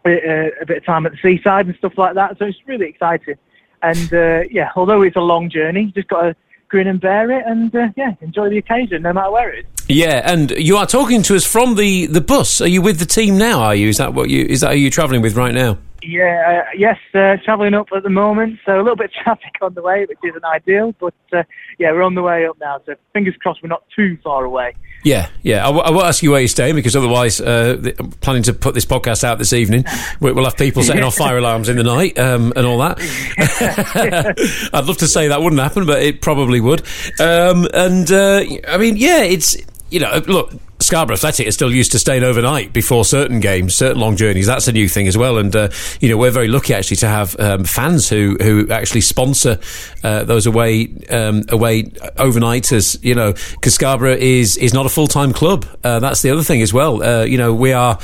a, 0.06 0.50
a, 0.60 0.66
bit 0.66 0.78
of 0.78 0.84
time 0.84 1.06
at 1.06 1.12
the 1.12 1.18
seaside 1.22 1.66
and 1.66 1.76
stuff 1.76 1.94
like 1.96 2.14
that. 2.14 2.38
So 2.38 2.46
it's 2.46 2.58
really 2.66 2.88
exciting. 2.88 3.36
And 3.82 4.12
uh, 4.12 4.40
yeah, 4.50 4.70
although 4.76 5.02
it's 5.02 5.16
a 5.16 5.20
long 5.20 5.50
journey, 5.50 5.82
you 5.82 5.92
just 5.92 6.08
got 6.08 6.22
to 6.22 6.36
grin 6.68 6.88
and 6.88 7.00
bear 7.00 7.30
it, 7.30 7.44
and 7.46 7.74
uh, 7.74 7.88
yeah, 7.96 8.14
enjoy 8.20 8.48
the 8.50 8.58
occasion 8.58 9.02
no 9.02 9.12
matter 9.12 9.30
where 9.30 9.52
it 9.52 9.66
is. 9.66 9.86
Yeah, 9.88 10.22
and 10.24 10.50
you 10.50 10.76
are 10.76 10.86
talking 10.86 11.22
to 11.22 11.36
us 11.36 11.44
from 11.44 11.76
the, 11.76 12.06
the 12.06 12.20
bus. 12.20 12.60
Are 12.60 12.66
you 12.66 12.82
with 12.82 12.98
the 12.98 13.06
team 13.06 13.38
now? 13.38 13.60
Are 13.60 13.74
you? 13.74 13.88
Is 13.88 13.98
that 13.98 14.14
what 14.14 14.30
you? 14.30 14.44
Is 14.44 14.62
that 14.62 14.72
who 14.72 14.78
you're 14.78 14.90
travelling 14.90 15.22
with 15.22 15.36
right 15.36 15.54
now? 15.54 15.78
Yeah, 16.02 16.64
uh, 16.66 16.70
yes, 16.76 16.98
uh, 17.14 17.36
travelling 17.44 17.74
up 17.74 17.88
at 17.94 18.02
the 18.02 18.10
moment. 18.10 18.58
So 18.64 18.76
a 18.76 18.82
little 18.82 18.96
bit 18.96 19.06
of 19.06 19.12
traffic 19.24 19.54
on 19.60 19.74
the 19.74 19.82
way, 19.82 20.06
which 20.06 20.18
isn't 20.24 20.44
ideal. 20.44 20.94
But 20.98 21.14
uh, 21.32 21.42
yeah, 21.78 21.92
we're 21.92 22.02
on 22.02 22.14
the 22.14 22.22
way 22.22 22.46
up 22.46 22.58
now. 22.60 22.80
So 22.86 22.94
fingers 23.12 23.34
crossed 23.40 23.62
we're 23.62 23.68
not 23.68 23.84
too 23.94 24.18
far 24.22 24.44
away. 24.44 24.74
Yeah, 25.06 25.28
yeah. 25.44 25.62
I, 25.62 25.66
w- 25.66 25.84
I 25.84 25.90
won't 25.92 26.06
ask 26.06 26.20
you 26.24 26.32
where 26.32 26.40
you're 26.40 26.48
staying 26.48 26.74
because 26.74 26.96
otherwise, 26.96 27.40
uh, 27.40 27.76
the, 27.78 27.94
I'm 27.96 28.10
planning 28.10 28.42
to 28.42 28.52
put 28.52 28.74
this 28.74 28.84
podcast 28.84 29.22
out 29.22 29.38
this 29.38 29.52
evening. 29.52 29.84
We'll 30.18 30.42
have 30.42 30.56
people 30.56 30.82
setting 30.82 31.04
off 31.04 31.14
fire 31.14 31.38
alarms 31.38 31.68
in 31.68 31.76
the 31.76 31.84
night 31.84 32.18
um, 32.18 32.52
and 32.56 32.66
all 32.66 32.78
that. 32.78 32.98
I'd 34.72 34.84
love 34.84 34.96
to 34.96 35.06
say 35.06 35.28
that 35.28 35.40
wouldn't 35.40 35.62
happen, 35.62 35.86
but 35.86 36.02
it 36.02 36.20
probably 36.20 36.60
would. 36.60 36.80
Um, 37.20 37.68
and 37.72 38.10
uh, 38.10 38.42
I 38.66 38.78
mean, 38.78 38.96
yeah, 38.96 39.22
it's 39.22 39.56
you 39.90 40.00
know, 40.00 40.20
look, 40.26 40.52
Scarborough 40.80 41.14
Athletic 41.14 41.48
are 41.48 41.52
still 41.52 41.72
used 41.72 41.92
to 41.92 41.98
staying 41.98 42.22
overnight 42.22 42.72
before 42.72 43.04
certain 43.04 43.40
games, 43.40 43.74
certain 43.74 44.00
long 44.00 44.16
journeys. 44.16 44.46
That's 44.46 44.68
a 44.68 44.72
new 44.72 44.88
thing 44.88 45.08
as 45.08 45.16
well. 45.16 45.38
And, 45.38 45.54
uh, 45.54 45.70
you 46.00 46.08
know, 46.08 46.16
we're 46.16 46.30
very 46.30 46.48
lucky 46.48 46.74
actually 46.74 46.98
to 46.98 47.08
have 47.08 47.38
um, 47.40 47.64
fans 47.64 48.08
who, 48.08 48.36
who 48.40 48.68
actually 48.70 49.00
sponsor 49.00 49.58
uh, 50.04 50.24
those 50.24 50.46
away 50.46 50.94
um, 51.10 51.42
away 51.48 51.84
overnighters, 51.84 53.02
you 53.02 53.14
know, 53.14 53.32
because 53.32 53.74
Scarborough 53.74 54.16
is, 54.18 54.56
is 54.56 54.74
not 54.74 54.86
a 54.86 54.90
full 54.90 55.06
time 55.06 55.32
club. 55.32 55.66
Uh, 55.82 55.98
that's 55.98 56.22
the 56.22 56.30
other 56.30 56.42
thing 56.42 56.62
as 56.62 56.72
well. 56.72 57.02
Uh, 57.02 57.24
you 57.24 57.38
know, 57.38 57.54
we 57.54 57.72
are 57.72 57.98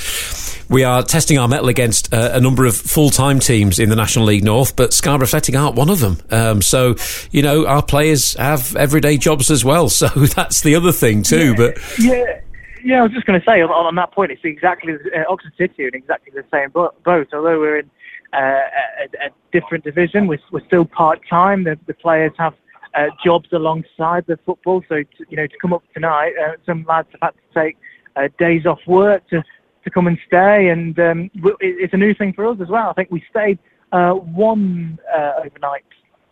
we 0.68 0.84
are 0.84 1.02
testing 1.02 1.38
our 1.38 1.48
mettle 1.48 1.68
against 1.68 2.12
uh, 2.14 2.30
a 2.32 2.40
number 2.40 2.64
of 2.64 2.74
full 2.74 3.10
time 3.10 3.38
teams 3.38 3.78
in 3.78 3.90
the 3.90 3.96
National 3.96 4.24
League 4.24 4.42
North, 4.44 4.74
but 4.74 4.92
Scarborough 4.92 5.26
Athletic 5.26 5.54
aren't 5.54 5.76
one 5.76 5.90
of 5.90 6.00
them. 6.00 6.18
Um, 6.30 6.62
so, 6.62 6.96
you 7.30 7.42
know, 7.42 7.66
our 7.66 7.82
players 7.82 8.34
have 8.34 8.74
everyday 8.74 9.18
jobs 9.18 9.50
as 9.50 9.64
well. 9.64 9.90
So 10.02 10.08
that's 10.08 10.62
the 10.62 10.74
other 10.74 10.90
thing 10.90 11.22
too. 11.22 11.50
Yeah, 11.50 11.56
but 11.56 11.78
yeah. 11.98 12.40
Yeah, 12.84 13.00
I 13.00 13.02
was 13.02 13.12
just 13.12 13.26
going 13.26 13.40
to 13.40 13.46
say 13.46 13.62
on, 13.62 13.70
on, 13.70 13.94
that 13.94 14.12
point, 14.12 14.32
it's 14.32 14.44
exactly 14.44 14.94
uh, 14.94 15.22
Oxford 15.28 15.52
City 15.56 15.84
in 15.84 15.94
exactly 15.94 16.32
the 16.34 16.44
same 16.52 16.70
boat. 16.70 16.94
Although 17.06 17.60
we're 17.60 17.78
in 17.78 17.90
uh, 18.32 18.36
a, 18.36 19.26
a, 19.26 19.30
different 19.52 19.84
division, 19.84 20.26
we're, 20.26 20.40
we're 20.50 20.64
still 20.66 20.84
part 20.84 21.20
time. 21.28 21.64
The, 21.64 21.78
the, 21.86 21.94
players 21.94 22.32
have 22.38 22.54
uh, 22.94 23.06
jobs 23.24 23.48
alongside 23.52 24.24
the 24.26 24.38
football. 24.44 24.82
So 24.88 25.02
to, 25.02 25.24
you 25.28 25.36
know, 25.36 25.46
to 25.46 25.58
come 25.60 25.72
up 25.72 25.84
tonight, 25.94 26.32
uh, 26.42 26.52
some 26.66 26.84
lads 26.88 27.08
have 27.12 27.20
had 27.20 27.30
to 27.30 27.60
take 27.60 27.76
uh, 28.16 28.28
days 28.38 28.66
off 28.66 28.80
work 28.86 29.28
to 29.28 29.42
to 29.84 29.90
come 29.90 30.06
and 30.06 30.16
stay, 30.24 30.68
and 30.68 30.96
um, 31.00 31.28
it's 31.58 31.92
a 31.92 31.96
new 31.96 32.14
thing 32.14 32.32
for 32.32 32.46
us 32.46 32.56
as 32.62 32.68
well. 32.68 32.88
I 32.88 32.92
think 32.92 33.10
we 33.10 33.20
stayed 33.28 33.58
uh, 33.90 34.12
one 34.12 34.96
overnight 35.44 35.82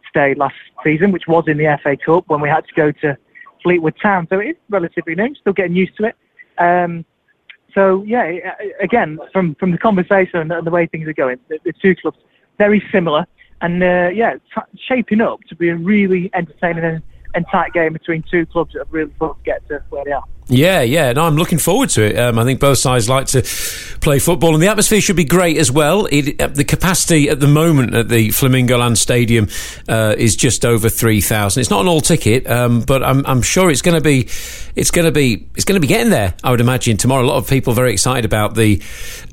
stay 0.08 0.34
last 0.34 0.54
season, 0.84 1.10
which 1.10 1.24
was 1.26 1.44
in 1.48 1.56
the 1.56 1.78
FA 1.82 1.96
Cup 1.96 2.24
when 2.28 2.40
we 2.40 2.48
had 2.48 2.64
to 2.66 2.74
go 2.74 2.92
to 2.92 3.16
Fleetwood 3.62 3.96
Town. 4.00 4.28
So 4.30 4.38
it 4.38 4.50
is 4.50 4.56
relatively 4.68 5.14
new, 5.14 5.34
still 5.34 5.52
getting 5.52 5.74
used 5.74 5.96
to 5.96 6.04
it. 6.04 6.16
Um, 6.60 7.04
So 7.74 8.02
yeah, 8.02 8.26
again, 8.80 9.18
from 9.32 9.54
from 9.60 9.70
the 9.70 9.78
conversation 9.78 10.50
and 10.50 10.66
the 10.66 10.74
way 10.76 10.86
things 10.86 11.06
are 11.08 11.18
going, 11.24 11.38
the, 11.48 11.58
the 11.64 11.72
two 11.82 11.94
clubs 11.94 12.18
very 12.58 12.82
similar, 12.90 13.22
and 13.60 13.82
uh, 13.82 14.10
yeah, 14.12 14.32
t- 14.54 14.78
shaping 14.88 15.20
up 15.20 15.38
to 15.48 15.54
be 15.54 15.68
a 15.68 15.76
really 15.76 16.30
entertaining 16.34 16.84
and, 16.84 17.02
and 17.34 17.46
tight 17.50 17.72
game 17.72 17.92
between 17.92 18.24
two 18.30 18.46
clubs 18.46 18.72
that 18.72 18.80
have 18.80 18.92
really 18.92 19.12
fought 19.18 19.38
to 19.38 19.44
get 19.44 19.66
to 19.68 19.82
where 19.90 20.04
they 20.04 20.12
are. 20.12 20.24
Yeah, 20.50 20.80
yeah, 20.80 21.12
no, 21.12 21.26
I'm 21.26 21.36
looking 21.36 21.58
forward 21.58 21.90
to 21.90 22.02
it. 22.02 22.18
Um, 22.18 22.36
I 22.36 22.42
think 22.42 22.58
both 22.58 22.78
sides 22.78 23.08
like 23.08 23.26
to 23.28 23.42
play 24.00 24.18
football, 24.18 24.52
and 24.54 24.60
the 24.62 24.66
atmosphere 24.66 25.00
should 25.00 25.14
be 25.14 25.24
great 25.24 25.56
as 25.58 25.70
well. 25.70 26.06
It, 26.06 26.40
uh, 26.40 26.48
the 26.48 26.64
capacity 26.64 27.28
at 27.28 27.38
the 27.38 27.46
moment 27.46 27.94
at 27.94 28.08
the 28.08 28.30
Flamingo 28.30 28.76
Land 28.76 28.98
Stadium 28.98 29.46
uh, 29.88 30.16
is 30.18 30.34
just 30.34 30.64
over 30.64 30.88
three 30.88 31.20
thousand. 31.20 31.60
It's 31.60 31.70
not 31.70 31.82
an 31.82 31.86
all 31.86 32.00
ticket, 32.00 32.50
um, 32.50 32.80
but 32.80 33.04
I'm, 33.04 33.24
I'm, 33.26 33.42
sure 33.42 33.70
it's 33.70 33.82
going 33.82 33.94
to 33.94 34.00
be, 34.00 34.22
it's 34.74 34.90
going 34.90 35.04
to 35.04 35.12
be, 35.12 35.48
it's 35.54 35.64
going 35.64 35.76
to 35.76 35.80
be 35.80 35.86
getting 35.86 36.10
there. 36.10 36.34
I 36.42 36.50
would 36.50 36.60
imagine 36.60 36.96
tomorrow. 36.96 37.22
A 37.22 37.28
lot 37.28 37.36
of 37.36 37.48
people 37.48 37.72
very 37.72 37.92
excited 37.92 38.24
about 38.24 38.56
the, 38.56 38.82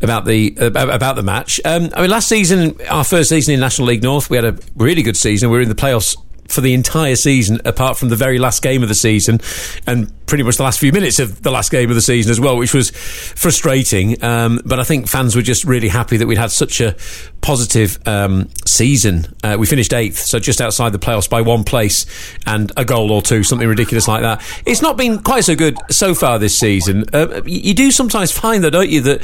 about 0.03 0.25
the, 0.25 0.55
about, 0.57 0.93
about 0.93 1.15
the 1.15 1.23
match. 1.23 1.59
Um, 1.65 1.89
I 1.95 2.01
mean, 2.01 2.11
last 2.11 2.29
season, 2.29 2.79
our 2.89 3.03
first 3.03 3.29
season 3.29 3.55
in 3.55 3.59
National 3.59 3.87
League 3.87 4.03
North, 4.03 4.29
we 4.29 4.37
had 4.37 4.45
a 4.45 4.55
really 4.75 5.01
good 5.01 5.17
season. 5.17 5.49
We 5.49 5.57
were 5.57 5.63
in 5.63 5.69
the 5.69 5.75
playoffs 5.75 6.15
for 6.47 6.61
the 6.61 6.73
entire 6.73 7.15
season, 7.15 7.59
apart 7.65 7.97
from 7.97 8.09
the 8.09 8.15
very 8.15 8.39
last 8.39 8.61
game 8.61 8.83
of 8.83 8.89
the 8.89 8.95
season, 8.95 9.39
and 9.85 10.11
pretty 10.27 10.43
much 10.43 10.57
the 10.57 10.63
last 10.63 10.79
few 10.79 10.91
minutes 10.91 11.19
of 11.19 11.41
the 11.41 11.51
last 11.51 11.71
game 11.71 11.89
of 11.89 11.95
the 11.95 12.01
season 12.01 12.29
as 12.29 12.39
well, 12.39 12.57
which 12.57 12.73
was 12.73 12.89
frustrating. 12.91 14.21
Um, 14.23 14.59
but 14.65 14.79
I 14.79 14.83
think 14.83 15.07
fans 15.07 15.35
were 15.35 15.41
just 15.41 15.63
really 15.63 15.87
happy 15.87 16.17
that 16.17 16.27
we'd 16.27 16.37
had 16.37 16.51
such 16.51 16.81
a 16.81 16.95
positive 17.41 17.97
um, 18.05 18.49
season. 18.65 19.33
Uh, 19.43 19.55
we 19.57 19.65
finished 19.65 19.93
eighth, 19.93 20.17
so 20.17 20.39
just 20.39 20.59
outside 20.59 20.91
the 20.91 20.99
playoffs 20.99 21.29
by 21.29 21.41
one 21.41 21.63
place 21.63 22.05
and 22.45 22.71
a 22.75 22.83
goal 22.83 23.11
or 23.11 23.21
two, 23.21 23.43
something 23.43 23.67
ridiculous 23.67 24.07
like 24.07 24.21
that. 24.21 24.43
It's 24.65 24.81
not 24.81 24.97
been 24.97 25.19
quite 25.19 25.45
so 25.45 25.55
good 25.55 25.77
so 25.89 26.13
far 26.13 26.39
this 26.39 26.57
season. 26.57 27.05
Uh, 27.13 27.41
you 27.45 27.73
do 27.73 27.91
sometimes 27.91 28.31
find, 28.31 28.63
though, 28.63 28.69
don't 28.69 28.89
you, 28.89 29.01
that 29.01 29.21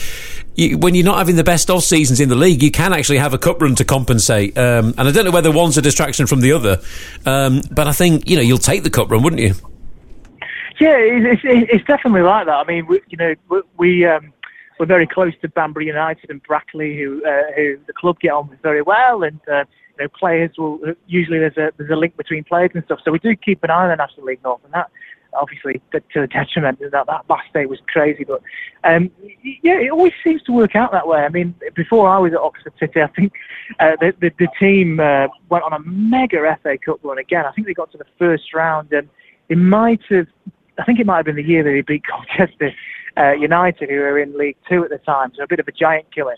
you, 0.56 0.78
when 0.78 0.96
you're 0.96 1.06
not 1.06 1.18
having 1.18 1.36
the 1.36 1.44
best 1.44 1.70
of 1.70 1.84
seasons 1.84 2.20
in 2.20 2.30
the 2.30 2.36
league, 2.36 2.62
you 2.62 2.72
can 2.72 2.94
actually 2.94 3.18
have 3.18 3.34
a 3.34 3.38
cup 3.38 3.62
run 3.62 3.76
to 3.76 3.86
compensate. 3.86 4.58
Um, 4.58 4.94
and 4.98 5.08
I 5.08 5.12
don't 5.12 5.26
know 5.26 5.32
whether 5.32 5.52
one's 5.52 5.78
a 5.78 5.82
distraction 5.82 6.28
from 6.28 6.42
the 6.42 6.52
other, 6.52 6.82
um, 7.26 7.62
but 7.72 7.88
I 7.88 7.92
think 7.92 8.30
you 8.30 8.36
know 8.36 8.42
you'll 8.42 8.58
take 8.58 8.84
the 8.84 8.90
cup 8.90 9.10
run, 9.10 9.24
wouldn't 9.24 9.42
you? 9.42 9.54
Yeah, 10.80 10.98
it's, 10.98 11.42
it's 11.44 11.86
definitely 11.86 12.22
like 12.22 12.48
that. 12.48 12.56
I 12.56 12.64
mean, 12.66 12.88
we, 12.88 13.00
you 13.08 13.18
know, 13.18 13.64
we 13.78 14.06
um, 14.06 14.34
we're 14.80 14.86
very 14.86 15.08
close 15.08 15.34
to 15.42 15.50
Banbury 15.50 15.86
United 15.86 16.30
and 16.30 16.42
Brackley, 16.44 16.98
who 16.98 17.24
uh, 17.26 17.52
who 17.56 17.78
the 17.88 17.94
club 17.94 18.20
get 18.20 18.32
on 18.32 18.50
with 18.50 18.62
very 18.62 18.82
well, 18.82 19.24
and 19.24 19.40
uh, 19.48 19.64
you 19.98 20.06
know, 20.06 20.08
players 20.10 20.52
will 20.58 20.80
usually 21.08 21.40
there's 21.40 21.58
a 21.58 21.72
there's 21.78 21.92
a 21.92 21.96
link 21.96 22.18
between 22.18 22.44
players 22.44 22.72
and 22.74 22.84
stuff. 22.86 23.00
So 23.06 23.12
we 23.12 23.20
do 23.20 23.36
keep 23.36 23.64
an 23.64 23.70
eye 23.70 23.84
on 23.84 23.90
the 23.90 23.96
National 23.96 24.26
League 24.26 24.44
North, 24.44 24.64
and 24.64 24.74
that 24.74 24.90
obviously 25.36 25.82
to 25.92 26.02
the 26.14 26.28
detriment 26.28 26.80
that 26.80 26.92
that 26.92 27.30
last 27.30 27.52
day 27.54 27.66
was 27.66 27.80
crazy. 27.88 28.24
But 28.24 28.42
um, 28.84 29.12
yeah, 29.62 29.80
it 29.80 29.92
always 29.92 30.14
seems 30.24 30.42
to 30.44 30.52
work 30.52 30.76
out 30.76 30.92
that 30.92 31.08
way. 31.08 31.20
I 31.20 31.30
mean, 31.30 31.56
before 31.76 32.10
I 32.10 32.18
was 32.18 32.34
at 32.34 32.40
Oxford 32.40 32.74
City, 32.80 33.02
I 33.02 33.08
think 33.08 33.34
uh, 33.80 33.96
the, 34.00 34.14
the, 34.20 34.32
the 34.40 34.48
team 34.60 35.00
uh, 35.00 35.28
went 35.50 35.64
on 35.64 35.74
a 35.74 35.80
mega 35.80 36.58
FA 36.62 36.78
Cup 36.78 37.00
run 37.04 37.18
again. 37.18 37.46
I 37.46 37.52
think 37.52 37.68
they 37.68 37.74
got 37.74 37.92
to 37.92 37.98
the 37.98 38.08
first 38.18 38.54
round, 38.54 38.92
and 38.94 39.10
it 39.50 39.58
might 39.58 40.02
have. 40.10 40.28
I 40.78 40.84
think 40.86 41.00
it 41.00 41.06
might 41.06 41.18
have 41.18 41.26
been 41.26 41.36
the 41.36 41.44
year 41.44 41.64
that 41.64 41.70
they 41.70 41.82
beat 41.82 42.04
Colchester 42.38 42.74
uh, 43.18 43.32
United, 43.32 43.90
who 43.90 43.98
were 43.98 44.20
in 44.20 44.38
League 44.38 44.58
Two 44.68 44.84
at 44.84 44.90
the 44.90 44.98
time, 45.00 45.32
so 45.36 45.44
a 45.44 45.48
bit 45.48 45.60
of 45.60 45.68
a 45.68 45.72
giant 45.72 46.14
killing. 46.14 46.38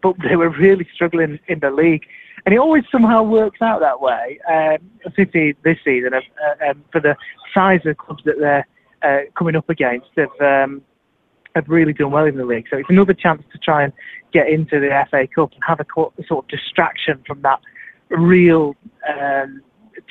But 0.00 0.14
they 0.28 0.36
were 0.36 0.50
really 0.50 0.86
struggling 0.94 1.40
in 1.48 1.58
the 1.58 1.70
league 1.70 2.06
and 2.48 2.54
it 2.54 2.60
always 2.60 2.84
somehow 2.90 3.22
works 3.22 3.60
out 3.60 3.80
that 3.80 4.00
way. 4.00 4.38
Um, 4.48 4.78
City 5.14 5.54
this 5.64 5.76
season, 5.84 6.14
uh, 6.14 6.70
um, 6.70 6.82
for 6.90 6.98
the 6.98 7.14
size 7.52 7.80
of 7.84 7.98
clubs 7.98 8.22
that 8.24 8.38
they're 8.38 8.66
uh, 9.02 9.30
coming 9.36 9.54
up 9.54 9.68
against, 9.68 10.06
have 10.16 10.40
um, 10.40 10.80
have 11.54 11.68
really 11.68 11.92
done 11.92 12.10
well 12.10 12.24
in 12.24 12.38
the 12.38 12.46
league. 12.46 12.64
So 12.70 12.78
it's 12.78 12.88
another 12.88 13.12
chance 13.12 13.42
to 13.52 13.58
try 13.58 13.84
and 13.84 13.92
get 14.32 14.48
into 14.48 14.80
the 14.80 14.88
FA 15.10 15.26
Cup 15.26 15.52
and 15.52 15.62
have 15.66 15.78
a 15.78 15.84
sort 16.26 16.44
of 16.46 16.48
distraction 16.48 17.22
from 17.26 17.42
that 17.42 17.60
real 18.08 18.74
um, 19.06 19.60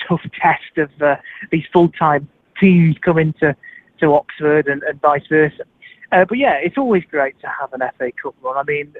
tough 0.07 0.21
test 0.39 0.77
of 0.77 0.91
uh, 1.01 1.15
these 1.51 1.65
full-time 1.73 2.29
teams 2.59 2.97
coming 2.99 3.33
to 3.39 3.55
to 3.99 4.13
Oxford 4.13 4.67
and, 4.67 4.83
and 4.83 5.01
vice 5.01 5.25
versa. 5.27 5.63
Uh, 6.11 6.23
but 6.23 6.37
yeah, 6.37 6.53
it's 6.53 6.77
always 6.77 7.03
great 7.09 7.33
to 7.41 7.47
have 7.47 7.73
an 7.73 7.81
FA 7.97 8.11
Cup 8.21 8.35
run. 8.43 8.57
I 8.57 8.63
mean, 8.71 8.93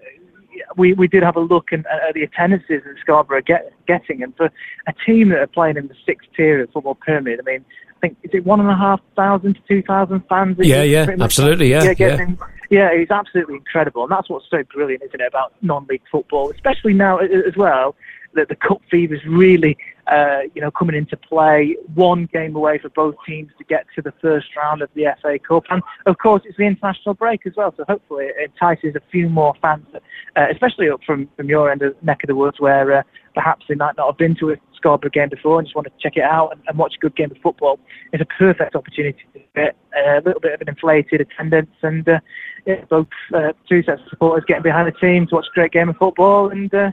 we, 0.76 0.94
we 0.94 1.08
did 1.08 1.24
have 1.24 1.36
a 1.36 1.42
look 1.42 1.72
in, 1.72 1.86
at 1.88 2.14
the 2.14 2.24
attendances 2.24 2.84
in 2.86 2.96
Scarborough 3.02 3.42
get, 3.42 3.74
getting, 3.88 4.24
and 4.24 4.36
for 4.36 4.52
a 4.88 4.94
team 5.06 5.30
that 5.30 5.40
are 5.40 5.48
playing 5.48 5.78
in 5.78 5.88
the 5.88 5.96
sixth 6.06 6.28
tier 6.36 6.62
of 6.62 6.70
football 6.72 6.96
pyramid, 6.96 7.40
I 7.40 7.50
mean, 7.50 7.66
I 7.96 8.00
think 8.00 8.18
is 8.24 8.32
it 8.34 8.46
one 8.46 8.60
and 8.60 8.70
a 8.70 8.76
half 8.76 9.02
thousand 9.16 9.56
to 9.56 9.62
two 9.68 9.82
thousand 9.82 10.24
fans? 10.30 10.58
Yeah, 10.60 10.84
yeah, 10.84 11.08
absolutely, 11.20 11.72
yeah, 11.72 11.84
yeah, 11.84 11.94
getting, 11.94 12.38
yeah. 12.70 12.92
yeah. 12.92 13.02
It's 13.02 13.12
absolutely 13.12 13.56
incredible, 13.56 14.04
and 14.04 14.12
that's 14.12 14.30
what's 14.30 14.46
so 14.50 14.64
brilliant, 14.74 15.04
isn't 15.04 15.20
it, 15.20 15.28
about 15.28 15.54
non-league 15.62 16.04
football, 16.12 16.52
especially 16.52 16.94
now 16.94 17.18
as 17.18 17.56
well 17.56 17.96
that 18.34 18.50
the 18.50 18.55
cup 18.55 18.81
fever 18.89 19.15
is 19.15 19.25
really, 19.25 19.77
uh, 20.07 20.41
you 20.53 20.62
know, 20.62 20.72
coming 20.72 20.96
into 20.96 21.17
play. 21.17 21.75
One 21.96 22.27
game 22.31 22.55
away 22.55 22.77
for 22.77 22.89
both 22.89 23.15
teams 23.25 23.51
to 23.57 23.63
get 23.63 23.86
to 23.96 24.01
the 24.01 24.13
first 24.22 24.48
round 24.55 24.81
of 24.81 24.89
the 24.96 25.05
FA 25.22 25.39
Cup, 25.39 25.63
and 25.69 25.81
of 26.05 26.17
course 26.17 26.43
it's 26.46 26.57
the 26.57 26.63
international 26.63 27.15
break 27.15 27.46
as 27.46 27.53
well. 27.55 27.74
So 27.75 27.84
hopefully 27.88 28.25
it 28.25 28.51
entices 28.51 28.96
a 28.96 29.01
few 29.12 29.29
more 29.29 29.53
fans, 29.62 29.86
uh, 29.93 30.46
especially 30.51 30.89
up 30.89 31.01
from 31.05 31.27
from 31.36 31.50
your 31.50 31.72
end 31.72 31.81
of 31.81 32.01
neck 32.03 32.24
of 32.24 32.27
the 32.27 32.36
woods, 32.36 32.60
where 32.60 33.00
uh, 33.00 33.03
perhaps 33.34 33.65
they 33.67 33.75
might 33.75 33.98
not 33.98 34.07
have 34.07 34.17
been 34.17 34.36
to 34.36 34.51
a 34.51 34.55
Scarborough 34.77 35.10
game 35.10 35.29
before 35.29 35.60
and 35.60 35.67
just 35.67 35.75
want 35.75 35.88
to 35.88 35.93
check 36.00 36.15
it 36.15 36.24
out 36.24 36.51
and, 36.51 36.62
and 36.67 36.77
watch 36.77 36.96
a 36.96 37.00
good 37.00 37.15
game 37.15 37.31
of 37.31 37.38
football. 37.38 37.79
It's 38.13 38.22
a 38.22 38.25
perfect 38.25 38.75
opportunity 38.75 39.19
to 39.34 39.39
get 39.55 39.75
a 39.96 40.22
little 40.24 40.39
bit 40.39 40.53
of 40.53 40.62
an 40.62 40.69
inflated 40.69 41.22
attendance 41.22 41.72
and 41.81 42.07
uh, 42.07 42.19
yeah, 42.65 42.84
both 42.89 43.07
uh, 43.34 43.53
two 43.67 43.84
sets 43.84 44.01
of 44.01 44.10
supporters 44.10 44.43
getting 44.48 44.63
behind 44.63 44.88
the 44.88 45.00
team 45.00 45.27
to 45.27 45.36
watch 45.36 45.46
a 45.51 45.53
great 45.53 45.72
game 45.72 45.89
of 45.89 45.98
football 45.98 46.50
and 46.50 46.74
uh, 46.74 46.91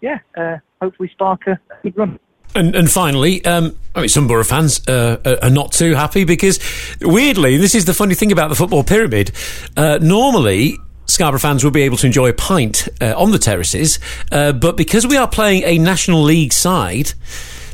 yeah, 0.00 0.18
uh, 0.36 0.56
hopefully 0.80 1.08
spark 1.12 1.46
a 1.46 1.58
good 1.82 1.96
run. 1.96 2.18
And, 2.54 2.74
and 2.74 2.90
finally, 2.90 3.44
um, 3.44 3.76
I 3.94 4.00
mean, 4.00 4.08
some 4.08 4.26
Borough 4.26 4.42
fans 4.42 4.86
uh, 4.88 5.38
are 5.42 5.50
not 5.50 5.70
too 5.70 5.94
happy 5.94 6.24
because, 6.24 6.58
weirdly, 7.00 7.56
this 7.58 7.76
is 7.76 7.84
the 7.84 7.94
funny 7.94 8.14
thing 8.14 8.32
about 8.32 8.48
the 8.48 8.56
football 8.56 8.82
pyramid. 8.82 9.30
Uh, 9.76 9.98
normally, 10.02 10.76
Scarborough 11.06 11.38
fans 11.38 11.62
will 11.62 11.70
be 11.70 11.82
able 11.82 11.96
to 11.98 12.06
enjoy 12.06 12.28
a 12.28 12.32
pint 12.32 12.88
uh, 13.00 13.14
on 13.16 13.30
the 13.30 13.38
terraces, 13.38 14.00
uh, 14.32 14.52
but 14.52 14.76
because 14.76 15.06
we 15.06 15.16
are 15.16 15.28
playing 15.28 15.62
a 15.64 15.78
National 15.78 16.22
League 16.22 16.52
side, 16.52 17.12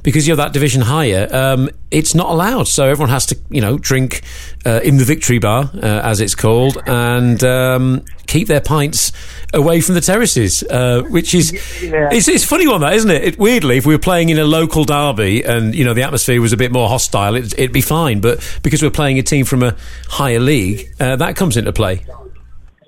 because 0.06 0.25
you're 0.25 0.36
that 0.36 0.52
division 0.52 0.82
higher, 0.82 1.28
um, 1.32 1.68
it's 1.90 2.14
not 2.14 2.30
allowed. 2.30 2.68
So 2.68 2.88
everyone 2.88 3.10
has 3.10 3.26
to, 3.26 3.38
you 3.50 3.60
know, 3.60 3.76
drink 3.76 4.22
uh, 4.64 4.78
in 4.84 4.98
the 4.98 5.04
victory 5.04 5.40
bar, 5.40 5.68
uh, 5.75 5.80
as 5.80 6.20
it's 6.20 6.36
called, 6.36 6.78
and 6.86 7.42
um, 7.42 8.04
keep 8.28 8.46
their 8.46 8.60
pints 8.60 9.10
away 9.52 9.80
from 9.80 9.96
the 9.96 10.00
terraces, 10.00 10.62
uh, 10.62 11.02
which 11.10 11.34
is 11.34 11.52
yeah. 11.82 12.08
it's, 12.12 12.28
it's 12.28 12.44
funny 12.44 12.68
one, 12.68 12.82
that 12.82 12.94
isn't 12.94 13.10
it? 13.10 13.25
it? 13.25 13.38
Weirdly, 13.40 13.78
if 13.78 13.84
we 13.84 13.94
were 13.94 13.98
playing 13.98 14.28
in 14.28 14.38
a 14.38 14.44
local 14.44 14.84
derby 14.84 15.42
and 15.42 15.75
you 15.75 15.84
know 15.84 15.92
the 15.92 16.04
atmosphere 16.04 16.40
was 16.40 16.52
a 16.52 16.56
bit 16.56 16.70
more 16.70 16.88
hostile, 16.88 17.34
it, 17.34 17.58
would 17.58 17.72
be 17.72 17.80
fine. 17.80 18.20
But 18.20 18.60
because 18.62 18.84
we're 18.84 18.90
playing 18.90 19.18
a 19.18 19.25
team 19.25 19.44
from 19.44 19.64
a 19.64 19.75
higher 20.06 20.38
league, 20.38 20.88
uh, 21.00 21.16
that 21.16 21.34
comes 21.34 21.56
into 21.56 21.72
play. 21.72 22.06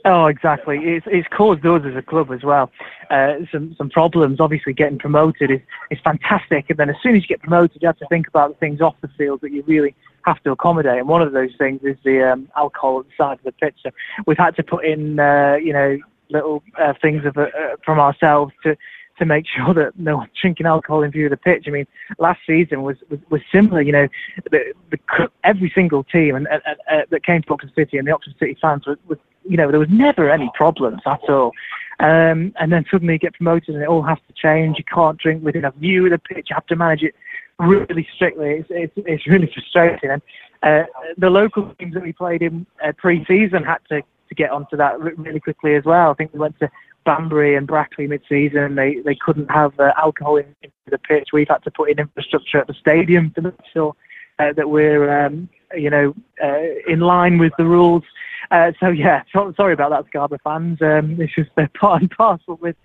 Oh, 0.05 0.27
exactly. 0.27 0.79
It's, 0.79 1.07
it's 1.11 1.29
caused 1.29 1.67
us 1.67 1.83
as 1.85 1.97
a 1.97 2.03
club 2.03 2.31
as 2.31 2.43
well 2.43 2.71
uh, 3.11 3.35
some 3.51 3.75
some 3.77 3.91
problems. 3.91 4.41
Obviously, 4.41 4.73
getting 4.73 4.99
promoted 4.99 5.51
is 5.51 5.61
is 5.91 5.99
fantastic, 6.05 6.69
and 6.71 6.79
then 6.79 6.91
as 6.91 6.97
soon 7.03 7.17
as 7.17 7.23
you 7.23 7.29
get 7.29 7.41
promoted, 7.41 7.81
you 7.81 7.89
have 7.89 7.99
to 7.99 8.07
think 8.09 8.29
about 8.29 8.51
the 8.51 8.57
things 8.57 8.81
off 8.81 8.95
the 9.01 9.09
field 9.17 9.41
that 9.43 9.53
you 9.53 9.63
really 9.67 9.95
have 10.25 10.43
to 10.43 10.51
accommodate. 10.51 10.99
And 10.99 11.09
one 11.09 11.23
of 11.23 11.33
those 11.33 11.51
things 11.57 11.81
is 11.83 11.97
the 12.05 12.33
um, 12.33 12.49
alcohol 12.57 13.01
at 13.01 13.07
the 13.07 13.13
side 13.17 13.39
of 13.39 13.45
the 13.45 13.53
pitch. 13.53 13.77
So 13.83 13.91
we've 14.27 14.39
had 14.39 14.57
to 14.57 14.63
put 14.63 14.85
in, 14.85 15.19
uh, 15.19 15.57
you 15.63 15.73
know, 15.73 15.99
little 16.31 16.63
uh, 16.79 16.93
things 17.01 17.25
of, 17.25 17.37
uh, 17.37 17.47
from 17.85 17.99
ourselves 17.99 18.53
to 18.65 18.77
to 19.19 19.27
make 19.27 19.47
sure 19.47 19.75
that 19.75 19.99
no 19.99 20.19
one's 20.19 20.31
drinking 20.41 20.67
alcohol 20.67 21.03
in 21.03 21.11
view 21.11 21.27
of 21.27 21.31
the 21.31 21.37
pitch. 21.37 21.65
I 21.67 21.71
mean, 21.71 21.87
last 22.19 22.41
season 22.47 22.83
was 22.83 22.97
was, 23.11 23.21
was 23.31 23.41
similar. 23.53 23.83
You 23.83 23.93
know, 23.93 24.09
the, 24.51 24.73
the, 24.91 25.31
every 25.45 25.71
single 25.75 26.05
team 26.05 26.37
and, 26.37 26.47
uh, 26.49 27.03
that 27.11 27.25
came 27.25 27.43
to 27.43 27.53
Oxford 27.53 27.73
City 27.75 27.99
and 27.99 28.07
the 28.07 28.13
Oxford 28.13 28.35
City 28.39 28.57
fans 28.61 28.85
was, 28.87 29.19
you 29.45 29.57
know, 29.57 29.71
there 29.71 29.81
was 29.81 29.89
never 29.91 30.31
any 30.31 30.51
problems 30.55 31.01
at 31.07 31.21
all. 31.29 31.53
Um, 32.01 32.53
and 32.61 32.73
then 32.73 32.85
suddenly 32.91 33.15
you 33.15 33.19
get 33.19 33.35
promoted 33.35 33.75
and 33.75 33.83
it 33.83 33.89
all 33.89 34.03
has 34.03 34.19
to 34.29 34.35
change. 34.35 34.79
You 34.79 34.85
can't 34.85 35.19
drink 35.19 35.43
within 35.43 35.65
a 35.65 35.73
view 35.73 36.05
of 36.05 36.13
the 36.13 36.19
pitch. 36.19 36.47
You 36.51 36.55
have 36.55 36.67
to 36.67 36.77
manage 36.77 37.03
it 37.03 37.15
really 37.59 38.07
strictly. 38.15 38.51
It's, 38.61 38.69
it's, 38.71 38.93
it's 38.97 39.27
really 39.27 39.51
frustrating. 39.53 40.11
And 40.11 40.23
uh, 40.63 40.85
the 41.17 41.31
local 41.31 41.75
teams 41.79 41.95
that 41.95 42.03
we 42.03 42.13
played 42.13 42.43
in 42.43 42.67
uh, 42.85 42.93
pre-season 42.97 43.65
had 43.65 43.79
to, 43.89 44.01
to 44.01 44.35
get 44.35 44.51
onto 44.51 44.77
that 44.77 45.01
really 45.01 45.41
quickly 45.41 45.75
as 45.75 45.85
well. 45.85 46.11
I 46.11 46.15
think 46.15 46.33
we 46.33 46.39
went 46.39 46.59
to 46.61 46.71
Banbury 47.05 47.57
and 47.57 47.67
Brackley 47.67 48.07
mid-season. 48.07 48.75
They 48.75 48.97
they 49.05 49.15
couldn't 49.15 49.51
have 49.51 49.79
uh, 49.79 49.93
alcohol 49.97 50.37
in, 50.37 50.55
in 50.63 50.71
the 50.91 50.99
pitch. 50.99 51.29
We've 51.33 51.49
had 51.49 51.63
to 51.65 51.71
put 51.71 51.91
in 51.91 51.99
infrastructure 51.99 52.59
at 52.59 52.67
the 52.67 52.75
stadium 52.75 53.31
to 53.33 53.43
make 53.43 53.55
sure 53.73 53.95
uh, 54.39 54.53
that 54.55 54.69
we're 54.71 55.27
um, 55.27 55.49
you 55.77 55.91
know 55.91 56.15
uh, 56.43 56.61
in 56.87 57.01
line 57.01 57.39
with 57.39 57.53
the 57.59 57.65
rules. 57.65 58.05
Uh, 58.51 58.73
so 58.81 58.89
yeah, 58.89 59.23
so, 59.33 59.53
sorry 59.57 59.75
about 59.75 59.91
that, 59.91 60.07
Scarborough 60.07 60.39
fans. 60.45 60.81
Um, 60.81 61.21
it's 61.21 61.35
just 61.35 61.51
part 61.75 62.03
and 62.03 62.11
parcel 62.11 62.57
with 62.57 62.77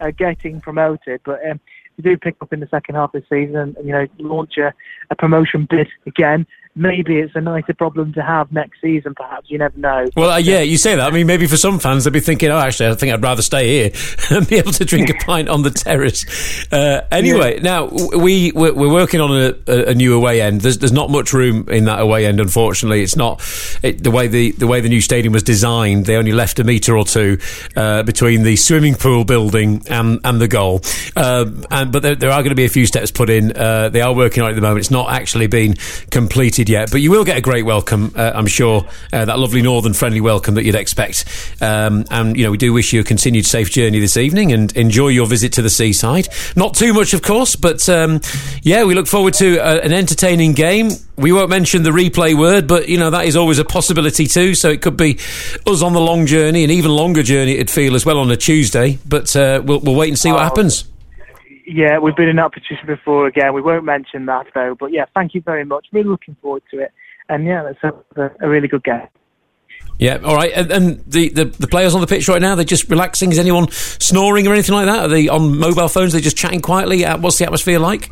uh, 0.00 0.10
getting 0.10 0.60
promoted, 0.60 1.20
but 1.24 1.38
um, 1.48 1.60
we 2.02 2.10
do 2.10 2.18
pick 2.18 2.36
up 2.40 2.52
in 2.52 2.60
the 2.60 2.68
second 2.68 2.94
half 2.94 3.14
of 3.14 3.22
the 3.22 3.26
season 3.28 3.74
and, 3.76 3.86
you 3.86 3.92
know, 3.92 4.06
launch 4.18 4.56
a, 4.58 4.72
a 5.10 5.16
promotion 5.16 5.66
bid 5.68 5.88
again, 6.06 6.46
maybe 6.74 7.18
it's 7.18 7.34
a 7.34 7.40
nicer 7.40 7.74
problem 7.74 8.12
to 8.14 8.22
have 8.22 8.50
next 8.50 8.80
season. 8.80 9.14
Perhaps 9.14 9.50
you 9.50 9.58
never 9.58 9.76
know. 9.78 10.06
Well, 10.16 10.30
uh, 10.30 10.38
yeah, 10.38 10.60
you 10.60 10.78
say 10.78 10.94
that. 10.94 11.06
I 11.06 11.14
mean, 11.14 11.26
maybe 11.26 11.46
for 11.46 11.56
some 11.56 11.78
fans 11.78 12.04
they'll 12.04 12.12
be 12.12 12.20
thinking, 12.20 12.50
"Oh, 12.50 12.58
actually, 12.58 12.88
I 12.88 12.94
think 12.94 13.12
I'd 13.12 13.22
rather 13.22 13.42
stay 13.42 13.68
here 13.68 13.92
and 14.30 14.48
be 14.48 14.56
able 14.56 14.72
to 14.72 14.84
drink 14.84 15.10
a 15.10 15.14
pint 15.24 15.48
on 15.48 15.62
the 15.62 15.70
terrace." 15.70 16.24
Uh, 16.72 17.06
anyway, 17.10 17.56
yeah. 17.56 17.62
now 17.62 17.86
we 17.86 18.52
we're, 18.52 18.72
we're, 18.72 18.92
working 18.92 19.20
on 19.20 19.30
a, 19.32 19.90
a, 19.90 19.94
new 19.94 20.14
away 20.14 20.40
end. 20.40 20.60
There's 20.60 20.78
there's 20.78 20.92
not 20.92 21.10
much 21.10 21.32
room 21.32 21.68
in 21.68 21.84
that 21.84 22.00
away 22.00 22.26
end, 22.26 22.40
unfortunately. 22.40 23.02
It's 23.02 23.16
not 23.16 23.40
it, 23.82 24.02
the 24.02 24.10
way 24.10 24.28
the 24.28 24.52
the 24.52 24.66
way 24.66 24.80
the 24.80 24.88
new 24.88 25.00
stadium 25.00 25.32
was 25.32 25.42
designed. 25.42 26.06
They 26.06 26.16
only 26.16 26.32
left 26.32 26.58
a 26.58 26.64
metre 26.64 26.96
or 26.96 27.04
two 27.04 27.38
uh, 27.76 28.02
between 28.02 28.42
the 28.42 28.56
swimming 28.56 28.94
pool 28.94 29.24
building 29.24 29.82
and 29.88 30.20
and 30.24 30.40
the 30.40 30.48
goal. 30.48 30.80
Uh, 31.16 31.46
and 31.70 31.91
but 31.92 32.02
there, 32.02 32.14
there, 32.14 32.30
are 32.30 32.40
going 32.40 32.50
to 32.50 32.56
be 32.56 32.64
a 32.64 32.68
few 32.68 32.86
steps 32.86 33.10
put 33.10 33.30
in. 33.30 33.56
Uh, 33.56 33.88
they 33.88 34.00
are 34.00 34.14
working 34.14 34.42
on 34.42 34.48
it 34.48 34.52
at 34.52 34.56
the 34.56 34.62
moment. 34.62 34.80
It's 34.80 34.90
not 34.90 35.12
actually 35.12 35.46
been 35.46 35.74
completed 36.10 36.68
yet, 36.68 36.90
but 36.90 37.00
you 37.00 37.10
will 37.10 37.24
get 37.24 37.36
a 37.36 37.40
great 37.40 37.64
welcome, 37.64 38.12
uh, 38.16 38.32
I'm 38.34 38.46
sure. 38.46 38.86
Uh, 39.12 39.24
that 39.26 39.38
lovely 39.38 39.62
northern 39.62 39.92
friendly 39.92 40.20
welcome 40.20 40.54
that 40.54 40.64
you'd 40.64 40.74
expect. 40.74 41.24
Um, 41.60 42.04
and 42.10 42.36
you 42.36 42.44
know, 42.44 42.50
we 42.50 42.56
do 42.56 42.72
wish 42.72 42.92
you 42.92 43.00
a 43.00 43.04
continued 43.04 43.46
safe 43.46 43.70
journey 43.70 44.00
this 44.00 44.16
evening 44.16 44.52
and 44.52 44.74
enjoy 44.76 45.08
your 45.08 45.26
visit 45.26 45.52
to 45.54 45.62
the 45.62 45.70
seaside. 45.70 46.28
Not 46.56 46.74
too 46.74 46.94
much, 46.94 47.14
of 47.14 47.22
course, 47.22 47.54
but 47.56 47.88
um, 47.88 48.20
yeah, 48.62 48.84
we 48.84 48.94
look 48.94 49.06
forward 49.06 49.34
to 49.34 49.58
uh, 49.58 49.80
an 49.82 49.92
entertaining 49.92 50.54
game. 50.54 50.90
We 51.16 51.30
won't 51.30 51.50
mention 51.50 51.82
the 51.82 51.90
replay 51.90 52.36
word, 52.36 52.66
but 52.66 52.88
you 52.88 52.98
know 52.98 53.10
that 53.10 53.26
is 53.26 53.36
always 53.36 53.58
a 53.58 53.64
possibility 53.64 54.26
too. 54.26 54.54
So 54.54 54.70
it 54.70 54.80
could 54.80 54.96
be 54.96 55.18
us 55.66 55.82
on 55.82 55.92
the 55.92 56.00
long 56.00 56.26
journey, 56.26 56.62
and 56.62 56.72
even 56.72 56.90
longer 56.90 57.22
journey. 57.22 57.52
It'd 57.52 57.70
feel 57.70 57.94
as 57.94 58.06
well 58.06 58.18
on 58.18 58.30
a 58.30 58.36
Tuesday, 58.36 58.98
but 59.06 59.34
uh, 59.36 59.62
we'll, 59.64 59.80
we'll 59.80 59.94
wait 59.94 60.08
and 60.08 60.18
see 60.18 60.30
what 60.30 60.40
oh. 60.40 60.44
happens. 60.44 60.84
Yeah, 61.66 61.98
we've 61.98 62.16
been 62.16 62.28
in 62.28 62.36
that 62.36 62.52
position 62.52 62.86
before 62.86 63.26
again. 63.26 63.54
We 63.54 63.62
won't 63.62 63.84
mention 63.84 64.26
that 64.26 64.46
though. 64.54 64.74
But 64.78 64.92
yeah, 64.92 65.04
thank 65.14 65.34
you 65.34 65.40
very 65.40 65.64
much. 65.64 65.86
Really 65.92 66.08
looking 66.08 66.36
forward 66.42 66.62
to 66.70 66.80
it. 66.80 66.92
And 67.28 67.44
yeah, 67.44 67.62
let's 67.62 67.78
have 67.82 67.96
a, 68.16 68.30
a 68.40 68.48
really 68.48 68.68
good 68.68 68.84
game. 68.84 69.06
Yeah, 69.98 70.18
all 70.24 70.34
right. 70.34 70.52
And, 70.52 70.72
and, 70.72 71.04
the, 71.06 71.28
the, 71.28 71.44
the 71.44 71.68
players 71.68 71.94
on 71.94 72.00
the 72.00 72.06
pitch 72.06 72.28
right 72.28 72.40
now, 72.40 72.54
they're 72.54 72.64
just 72.64 72.88
relaxing. 72.88 73.30
Is 73.30 73.38
anyone 73.38 73.70
snoring 73.70 74.48
or 74.48 74.52
anything 74.52 74.74
like 74.74 74.86
that? 74.86 75.04
Are 75.04 75.08
they 75.08 75.28
on 75.28 75.58
mobile 75.58 75.88
phones? 75.88 76.12
They're 76.12 76.20
just 76.20 76.36
chatting 76.36 76.60
quietly. 76.60 77.04
Uh, 77.04 77.18
what's 77.18 77.38
the 77.38 77.44
atmosphere 77.44 77.78
like? 77.78 78.10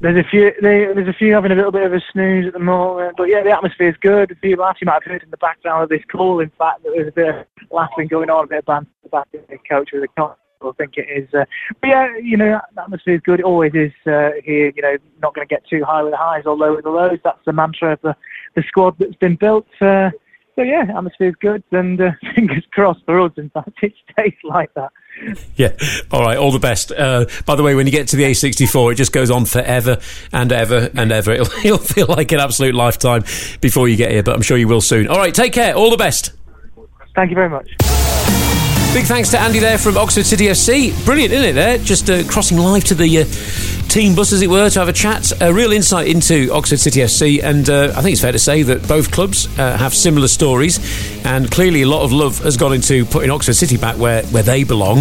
There's 0.00 0.24
a 0.24 0.28
few. 0.28 0.52
there's 0.62 1.08
a 1.08 1.12
few 1.12 1.34
having 1.34 1.52
a 1.52 1.54
little 1.54 1.72
bit 1.72 1.82
of 1.82 1.92
a 1.92 2.00
snooze 2.12 2.46
at 2.46 2.54
the 2.54 2.58
moment, 2.58 3.16
but 3.18 3.24
yeah, 3.24 3.42
the 3.42 3.50
atmosphere 3.50 3.90
is 3.90 3.96
good. 4.00 4.30
A 4.30 4.34
few 4.36 4.56
laughs 4.56 4.80
you 4.80 4.86
might 4.86 5.02
have 5.02 5.04
heard 5.04 5.22
in 5.22 5.30
the 5.30 5.36
background 5.36 5.82
of 5.82 5.88
this 5.90 6.02
call. 6.10 6.40
In 6.40 6.50
fact, 6.56 6.82
there 6.84 6.92
was 6.92 7.08
a 7.08 7.12
bit 7.12 7.28
of 7.28 7.46
laughing 7.70 8.06
going 8.06 8.30
on, 8.30 8.44
a 8.44 8.46
bit 8.46 8.60
of 8.60 8.64
banter 8.64 8.88
back 9.12 9.26
in 9.34 9.40
the 9.50 9.58
coach 9.68 9.90
with 9.92 10.00
the 10.00 10.08
coach 10.08 10.38
I 10.62 10.72
think 10.72 10.96
it 10.96 11.06
is. 11.10 11.32
Uh, 11.32 11.44
but 11.80 11.88
yeah, 11.88 12.16
you 12.22 12.36
know, 12.36 12.60
the 12.74 12.82
atmosphere 12.82 13.14
is 13.14 13.20
good. 13.22 13.40
It 13.40 13.44
always 13.44 13.72
is 13.74 13.92
uh, 14.06 14.30
here. 14.44 14.72
You 14.74 14.82
know, 14.82 14.96
not 15.22 15.34
going 15.34 15.46
to 15.46 15.54
get 15.54 15.66
too 15.68 15.84
high 15.84 16.02
with 16.02 16.12
the 16.12 16.18
highs 16.18 16.44
or 16.46 16.56
low 16.56 16.74
with 16.74 16.84
the 16.84 16.90
lows. 16.90 17.18
That's 17.24 17.44
the 17.44 17.52
mantra 17.52 17.92
of 17.94 18.00
the, 18.02 18.16
the 18.54 18.62
squad 18.66 18.96
that's 18.98 19.16
been 19.16 19.36
built. 19.36 19.66
Uh, 19.80 20.10
so 20.56 20.62
yeah, 20.62 20.84
atmosphere 20.94 21.28
is 21.28 21.34
good, 21.40 21.62
and 21.70 22.00
uh, 22.00 22.10
fingers 22.34 22.64
crossed 22.72 23.04
for 23.06 23.20
us. 23.20 23.32
In 23.36 23.50
fact, 23.50 23.70
it 23.82 23.94
stays 24.12 24.34
like 24.44 24.72
that. 24.74 24.92
Yeah. 25.56 25.72
All 26.10 26.22
right. 26.22 26.36
All 26.36 26.52
the 26.52 26.58
best. 26.58 26.92
Uh, 26.92 27.26
by 27.46 27.54
the 27.54 27.62
way, 27.62 27.74
when 27.74 27.86
you 27.86 27.92
get 27.92 28.08
to 28.08 28.16
the 28.16 28.24
A64, 28.24 28.92
it 28.92 28.94
just 28.96 29.12
goes 29.12 29.30
on 29.30 29.44
forever 29.44 29.98
and 30.32 30.52
ever 30.52 30.90
and 30.94 31.12
ever. 31.12 31.32
It'll, 31.32 31.58
it'll 31.64 31.78
feel 31.78 32.06
like 32.06 32.32
an 32.32 32.40
absolute 32.40 32.74
lifetime 32.74 33.24
before 33.60 33.88
you 33.88 33.96
get 33.96 34.10
here, 34.10 34.22
but 34.22 34.34
I'm 34.34 34.42
sure 34.42 34.56
you 34.56 34.68
will 34.68 34.80
soon. 34.80 35.08
All 35.08 35.18
right. 35.18 35.34
Take 35.34 35.52
care. 35.52 35.74
All 35.74 35.90
the 35.90 35.96
best. 35.96 36.32
Thank 37.14 37.30
you 37.30 37.34
very 37.34 37.50
much. 37.50 38.39
Big 38.92 39.06
thanks 39.06 39.28
to 39.30 39.40
Andy 39.40 39.60
there 39.60 39.78
from 39.78 39.96
Oxford 39.96 40.26
City 40.26 40.46
FC. 40.46 40.92
Brilliant, 41.04 41.32
isn't 41.32 41.50
it? 41.50 41.52
There, 41.52 41.78
just 41.78 42.10
uh, 42.10 42.24
crossing 42.24 42.58
live 42.58 42.82
to 42.84 42.94
the 42.96 43.20
uh, 43.20 43.24
team 43.90 44.14
bus, 44.14 44.32
as 44.32 44.40
it 44.40 44.48
were, 44.48 44.70
to 44.70 44.78
have 44.78 44.88
a 44.88 44.92
chat. 44.92 45.32
A 45.42 45.52
real 45.52 45.72
insight 45.72 46.06
into 46.06 46.48
Oxford 46.52 46.78
City 46.78 47.00
FC, 47.00 47.42
and 47.42 47.68
uh, 47.68 47.92
I 47.96 48.02
think 48.02 48.12
it's 48.12 48.20
fair 48.20 48.30
to 48.30 48.38
say 48.38 48.62
that 48.62 48.86
both 48.86 49.10
clubs 49.10 49.48
uh, 49.58 49.76
have 49.76 49.96
similar 49.96 50.28
stories, 50.28 50.78
and 51.26 51.50
clearly 51.50 51.82
a 51.82 51.88
lot 51.88 52.02
of 52.02 52.12
love 52.12 52.38
has 52.38 52.56
gone 52.56 52.72
into 52.72 53.04
putting 53.04 53.30
Oxford 53.30 53.54
City 53.54 53.76
back 53.76 53.98
where, 53.98 54.22
where 54.26 54.44
they 54.44 54.62
belong, 54.62 55.00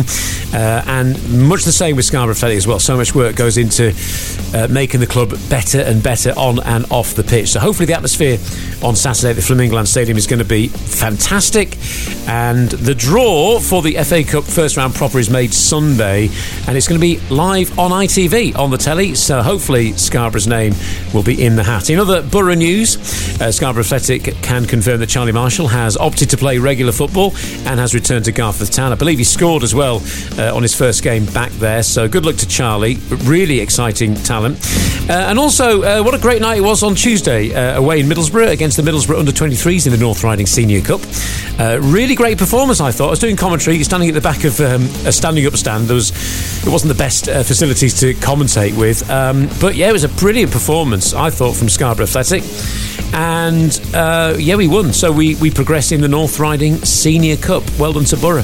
uh, 0.54 0.84
and 0.88 1.48
much 1.48 1.66
the 1.66 1.72
same 1.72 1.98
with 1.98 2.06
Scarborough 2.06 2.34
Athletic 2.34 2.58
as 2.58 2.66
well. 2.66 2.80
So 2.80 2.98
much 2.98 3.14
work 3.14 3.36
goes 3.36 3.60
into 3.60 3.94
uh, 4.56 4.68
making 4.72 5.02
the 5.02 5.08
club 5.08 5.38
better 5.52 5.82
and 5.82 6.02
better 6.02 6.34
on 6.36 6.60
and 6.64 6.92
off 6.92 7.14
the 7.14 7.24
pitch. 7.24 7.50
So 7.50 7.60
hopefully 7.60 7.86
the 7.86 7.94
atmosphere 7.94 8.40
on 8.84 8.96
Saturday 8.96 9.30
at 9.30 9.36
the 9.36 9.44
Flamingland 9.44 9.86
Stadium 9.86 10.18
is 10.18 10.26
going 10.26 10.40
to 10.40 10.46
be 10.46 10.68
fantastic, 10.68 11.78
and 12.28 12.72
the 12.72 12.96
draw 12.96 13.60
for 13.60 13.84
the 13.84 14.04
FA 14.04 14.24
Cup 14.24 14.46
first 14.46 14.78
round 14.78 14.96
proper 14.96 15.20
is 15.20 15.30
made 15.30 15.54
Sunday, 15.54 16.30
and 16.68 16.76
it's 16.76 16.88
going 16.88 17.00
to 17.00 17.06
be 17.06 17.20
live 17.30 17.78
on 17.78 17.92
ITV 17.92 18.58
on 18.58 18.72
the 18.72 18.79
telly, 18.80 19.16
so 19.16 19.42
hopefully 19.42 19.92
Scarborough's 19.94 20.48
name 20.48 20.74
will 21.14 21.24
be 21.24 21.44
in 21.44 21.56
the 21.56 21.64
hat. 21.64 21.90
In 21.90 22.00
other 22.00 22.22
Borough 22.22 22.54
news, 22.54 22.98
uh, 23.42 23.52
Scarborough 23.52 23.84
Athletic 23.84 24.24
can 24.42 24.66
confirm 24.66 25.00
that 25.00 25.10
Charlie 25.10 25.32
Marshall 25.32 25.68
has 25.68 25.98
opted 25.98 26.30
to 26.30 26.38
play 26.38 26.58
regular 26.58 26.92
football 26.92 27.32
and 27.66 27.80
has 27.80 27.94
returned 27.94 28.26
to 28.26 28.32
Garforth 28.32 28.74
Town. 28.74 28.92
I 28.92 28.96
believe 28.96 29.18
he 29.18 29.24
scored 29.24 29.64
as 29.64 29.76
well 29.76 30.02
uh, 30.38 30.56
on 30.56 30.62
his 30.62 30.74
first 30.74 31.04
game 31.04 31.26
back 31.26 31.52
there, 31.54 31.84
so 31.84 32.08
good 32.08 32.26
luck 32.26 32.38
to 32.38 32.48
Charlie. 32.48 32.96
Really 33.24 33.60
exciting 33.60 34.16
talent. 34.16 34.58
Uh, 35.10 35.14
and 35.14 35.40
also, 35.40 35.82
uh, 35.82 36.04
what 36.04 36.14
a 36.14 36.20
great 36.20 36.42
night 36.42 36.60
it 36.60 36.62
was 36.62 36.84
on 36.84 36.96
Tuesday 36.96 37.54
uh, 37.54 37.78
away 37.78 38.00
in 38.00 38.06
Middlesbrough 38.06 38.52
against 38.52 38.78
the 38.78 38.84
Middlesbrough 38.84 39.20
under 39.20 39.32
23s 39.32 39.88
in 39.88 39.92
the 39.92 39.98
North 39.98 40.24
Riding 40.24 40.46
Senior 40.46 40.82
Cup. 40.82 41.02
Uh, 41.60 41.80
really 41.82 42.16
great 42.16 42.38
performance, 42.38 42.80
I 42.80 42.92
thought. 42.92 43.08
I 43.08 43.10
was 43.10 43.20
doing 43.20 43.36
commentary, 43.36 43.84
standing 43.84 44.10
at 44.10 44.16
the 44.16 44.22
back 44.22 44.44
of 44.44 44.60
um, 44.62 44.84
a 45.06 45.12
standing 45.12 45.46
up 45.46 45.58
stand. 45.58 45.88
There 45.88 45.96
was, 45.96 46.12
it 46.66 46.72
wasn't 46.72 46.90
the 46.90 46.98
best 46.98 47.26
facilities 47.26 48.00
to 48.02 48.14
commentate 48.16 48.69
with. 48.76 49.10
Um, 49.10 49.50
but 49.60 49.76
yeah, 49.76 49.90
it 49.90 49.94
was 49.94 50.04
a 50.04 50.10
brilliant 50.10 50.52
performance, 50.52 51.14
I 51.14 51.30
thought, 51.30 51.56
from 51.56 51.70
Scarborough 51.70 52.06
Athletic. 52.06 52.44
And 53.14 53.80
uh, 53.94 54.36
yeah, 54.38 54.56
we 54.56 54.68
won. 54.68 54.94
So 54.94 55.12
we, 55.12 55.36
we 55.36 55.52
progressed 55.52 55.92
in 55.92 56.02
the 56.02 56.08
North 56.08 56.40
Riding 56.40 56.76
Senior 56.78 57.38
Cup. 57.38 57.64
Well 57.80 57.94
done 57.94 58.06
to 58.06 58.18
Borough. 58.18 58.44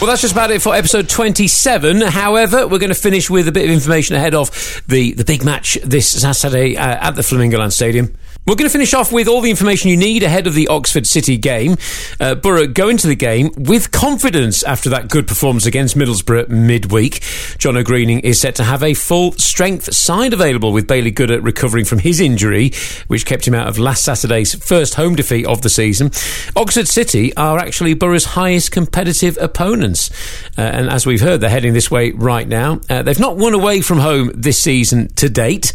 Well, 0.00 0.08
that's 0.08 0.20
just 0.22 0.32
about 0.32 0.50
it 0.50 0.60
for 0.60 0.74
episode 0.74 1.08
27. 1.08 2.00
However, 2.00 2.66
we're 2.66 2.80
going 2.80 2.88
to 2.88 2.94
finish 2.94 3.30
with 3.30 3.46
a 3.46 3.52
bit 3.52 3.64
of 3.64 3.70
information 3.70 4.16
ahead 4.16 4.34
of 4.34 4.82
the, 4.88 5.12
the 5.12 5.24
big 5.24 5.44
match 5.44 5.78
this 5.84 6.08
Saturday 6.20 6.76
uh, 6.76 7.08
at 7.08 7.12
the 7.12 7.22
Flamingoland 7.22 7.72
Stadium. 7.72 8.12
We're 8.44 8.56
going 8.56 8.68
to 8.68 8.72
finish 8.72 8.92
off 8.92 9.12
with 9.12 9.28
all 9.28 9.40
the 9.40 9.50
information 9.50 9.88
you 9.90 9.96
need 9.96 10.24
ahead 10.24 10.48
of 10.48 10.54
the 10.54 10.66
Oxford 10.66 11.06
City 11.06 11.38
game. 11.38 11.76
Uh, 12.18 12.34
Borough 12.34 12.66
go 12.66 12.88
into 12.88 13.06
the 13.06 13.14
game 13.14 13.52
with 13.56 13.92
confidence 13.92 14.64
after 14.64 14.90
that 14.90 15.06
good 15.06 15.28
performance 15.28 15.64
against 15.64 15.96
Middlesbrough 15.96 16.48
midweek. 16.48 17.22
John 17.58 17.80
Greening 17.84 18.18
is 18.18 18.40
set 18.40 18.56
to 18.56 18.64
have 18.64 18.82
a 18.82 18.94
full 18.94 19.30
strength 19.34 19.94
side 19.94 20.32
available 20.32 20.72
with 20.72 20.88
Bailey 20.88 21.12
Gooda 21.12 21.40
recovering 21.40 21.84
from 21.84 22.00
his 22.00 22.18
injury, 22.18 22.72
which 23.06 23.24
kept 23.26 23.46
him 23.46 23.54
out 23.54 23.68
of 23.68 23.78
last 23.78 24.02
Saturday's 24.02 24.56
first 24.56 24.96
home 24.96 25.14
defeat 25.14 25.46
of 25.46 25.62
the 25.62 25.70
season. 25.70 26.10
Oxford 26.56 26.88
City 26.88 27.32
are 27.36 27.60
actually 27.60 27.94
Borough's 27.94 28.24
highest 28.24 28.72
competitive 28.72 29.38
opponents. 29.40 30.10
Uh, 30.58 30.62
and 30.62 30.90
as 30.90 31.06
we've 31.06 31.20
heard, 31.20 31.40
they're 31.40 31.48
heading 31.48 31.74
this 31.74 31.92
way 31.92 32.10
right 32.10 32.48
now. 32.48 32.80
Uh, 32.90 33.02
they've 33.02 33.20
not 33.20 33.36
won 33.36 33.54
away 33.54 33.82
from 33.82 34.00
home 34.00 34.32
this 34.34 34.58
season 34.58 35.06
to 35.14 35.28
date, 35.28 35.72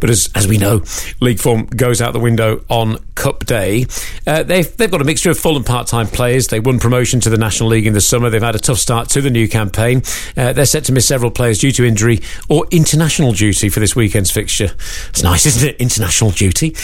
but 0.00 0.10
as, 0.10 0.28
as 0.34 0.46
we 0.46 0.58
know, 0.58 0.82
league 1.20 1.40
form 1.40 1.64
goes 1.64 2.02
out 2.02 2.09
out 2.10 2.12
the 2.12 2.20
window 2.20 2.64
on 2.68 2.98
Cup 3.14 3.46
Day. 3.46 3.86
Uh, 4.26 4.42
they've, 4.42 4.76
they've 4.76 4.90
got 4.90 5.00
a 5.00 5.04
mixture 5.04 5.30
of 5.30 5.38
full 5.38 5.56
and 5.56 5.64
part 5.64 5.86
time 5.86 6.08
players. 6.08 6.48
They 6.48 6.58
won 6.58 6.80
promotion 6.80 7.20
to 7.20 7.30
the 7.30 7.38
National 7.38 7.68
League 7.68 7.86
in 7.86 7.92
the 7.92 8.00
summer. 8.00 8.30
They've 8.30 8.42
had 8.42 8.56
a 8.56 8.58
tough 8.60 8.78
start 8.78 9.08
to 9.10 9.20
the 9.20 9.30
new 9.30 9.48
campaign. 9.48 10.02
Uh, 10.36 10.52
they're 10.52 10.66
set 10.66 10.84
to 10.84 10.92
miss 10.92 11.06
several 11.06 11.30
players 11.30 11.58
due 11.58 11.70
to 11.72 11.84
injury 11.84 12.20
or 12.48 12.66
international 12.72 13.32
duty 13.32 13.68
for 13.68 13.78
this 13.78 13.94
weekend's 13.94 14.30
fixture. 14.30 14.72
It's 15.10 15.22
nice, 15.22 15.46
isn't 15.46 15.68
it? 15.68 15.76
International 15.76 16.30
duty. 16.30 16.74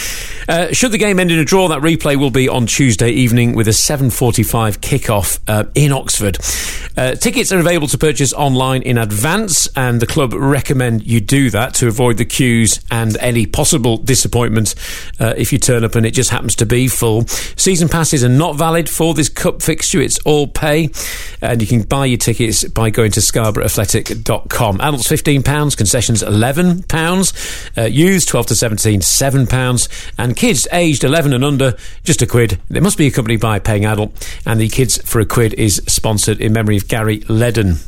Uh, 0.47 0.71
should 0.71 0.91
the 0.91 0.97
game 0.97 1.19
end 1.19 1.31
in 1.31 1.39
a 1.39 1.45
draw, 1.45 1.67
that 1.67 1.81
replay 1.81 2.15
will 2.15 2.31
be 2.31 2.47
on 2.47 2.67
Tuesday 2.67 3.09
evening 3.09 3.53
with 3.53 3.67
a 3.67 3.71
7.45 3.71 4.77
kickoff 4.77 5.39
uh, 5.47 5.65
in 5.75 5.91
Oxford. 5.91 6.37
Uh, 6.95 7.15
tickets 7.15 7.51
are 7.51 7.59
available 7.59 7.87
to 7.87 7.97
purchase 7.97 8.33
online 8.33 8.81
in 8.81 8.97
advance, 8.97 9.67
and 9.75 9.99
the 9.99 10.07
club 10.07 10.33
recommend 10.33 11.05
you 11.05 11.19
do 11.19 11.49
that 11.49 11.73
to 11.75 11.87
avoid 11.87 12.17
the 12.17 12.25
queues 12.25 12.79
and 12.89 13.17
any 13.17 13.45
possible 13.45 13.97
disappointment 13.97 14.75
uh, 15.19 15.33
if 15.37 15.51
you 15.51 15.59
turn 15.59 15.83
up 15.83 15.95
and 15.95 16.05
it 16.05 16.11
just 16.11 16.29
happens 16.29 16.55
to 16.55 16.65
be 16.65 16.87
full. 16.87 17.25
Season 17.27 17.89
passes 17.89 18.23
are 18.23 18.29
not 18.29 18.55
valid 18.55 18.89
for 18.89 19.13
this 19.13 19.29
cup 19.29 19.61
fixture. 19.61 20.01
It's 20.01 20.19
all 20.19 20.47
pay, 20.47 20.89
and 21.41 21.61
you 21.61 21.67
can 21.67 21.83
buy 21.83 22.05
your 22.05 22.17
tickets 22.17 22.63
by 22.65 22.89
going 22.89 23.11
to 23.11 23.19
scarboroughAthletic.com. 23.19 24.81
Adults 24.81 25.07
£15, 25.07 25.77
concessions 25.77 26.23
£11, 26.23 27.77
uh, 27.77 27.81
youths 27.83 28.25
12 28.25 28.47
to 28.47 28.55
17 28.55 28.99
£7, 29.01 30.11
and 30.17 30.35
kids 30.35 30.67
aged 30.71 31.03
11 31.03 31.33
and 31.33 31.43
under 31.43 31.75
just 32.03 32.21
a 32.21 32.27
quid. 32.27 32.59
They 32.69 32.79
must 32.79 32.97
be 32.97 33.07
accompanied 33.07 33.41
by 33.41 33.57
a 33.57 33.61
paying 33.61 33.85
adult, 33.85 34.11
and 34.45 34.59
the 34.59 34.69
kids 34.69 34.97
for 35.03 35.19
a 35.19 35.25
quid 35.25 35.53
is 35.53 35.81
sponsored 35.87 36.39
in 36.41 36.53
memory 36.53 36.77
of 36.77 36.87
Gary 36.87 37.19
Ledden. 37.21 37.83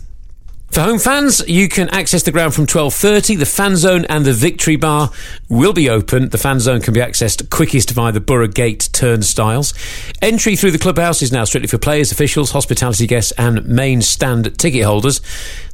For 0.71 0.81
home 0.81 0.99
fans, 0.99 1.41
you 1.47 1.67
can 1.67 1.89
access 1.89 2.21
the 2.21 2.31
ground 2.31 2.53
from 2.53 2.67
12.30. 2.67 3.39
The 3.39 3.45
fan 3.47 3.75
zone 3.75 4.05
and 4.05 4.23
the 4.23 4.33
victory 4.33 4.75
bar 4.75 5.11
will 5.49 5.73
be 5.73 5.89
open. 5.89 6.29
The 6.29 6.37
fan 6.37 6.59
zone 6.59 6.79
can 6.79 6.93
be 6.93 6.99
accessed 6.99 7.49
quickest 7.49 7.89
via 7.89 8.11
the 8.11 8.19
Borough 8.19 8.47
Gate 8.47 8.87
turnstiles. 8.93 9.73
Entry 10.21 10.55
through 10.55 10.69
the 10.69 10.77
clubhouse 10.77 11.23
is 11.23 11.31
now 11.31 11.43
strictly 11.43 11.67
for 11.67 11.79
players, 11.79 12.11
officials, 12.11 12.51
hospitality 12.51 13.07
guests 13.07 13.31
and 13.31 13.65
main 13.67 14.03
stand 14.03 14.59
ticket 14.59 14.83
holders. 14.83 15.21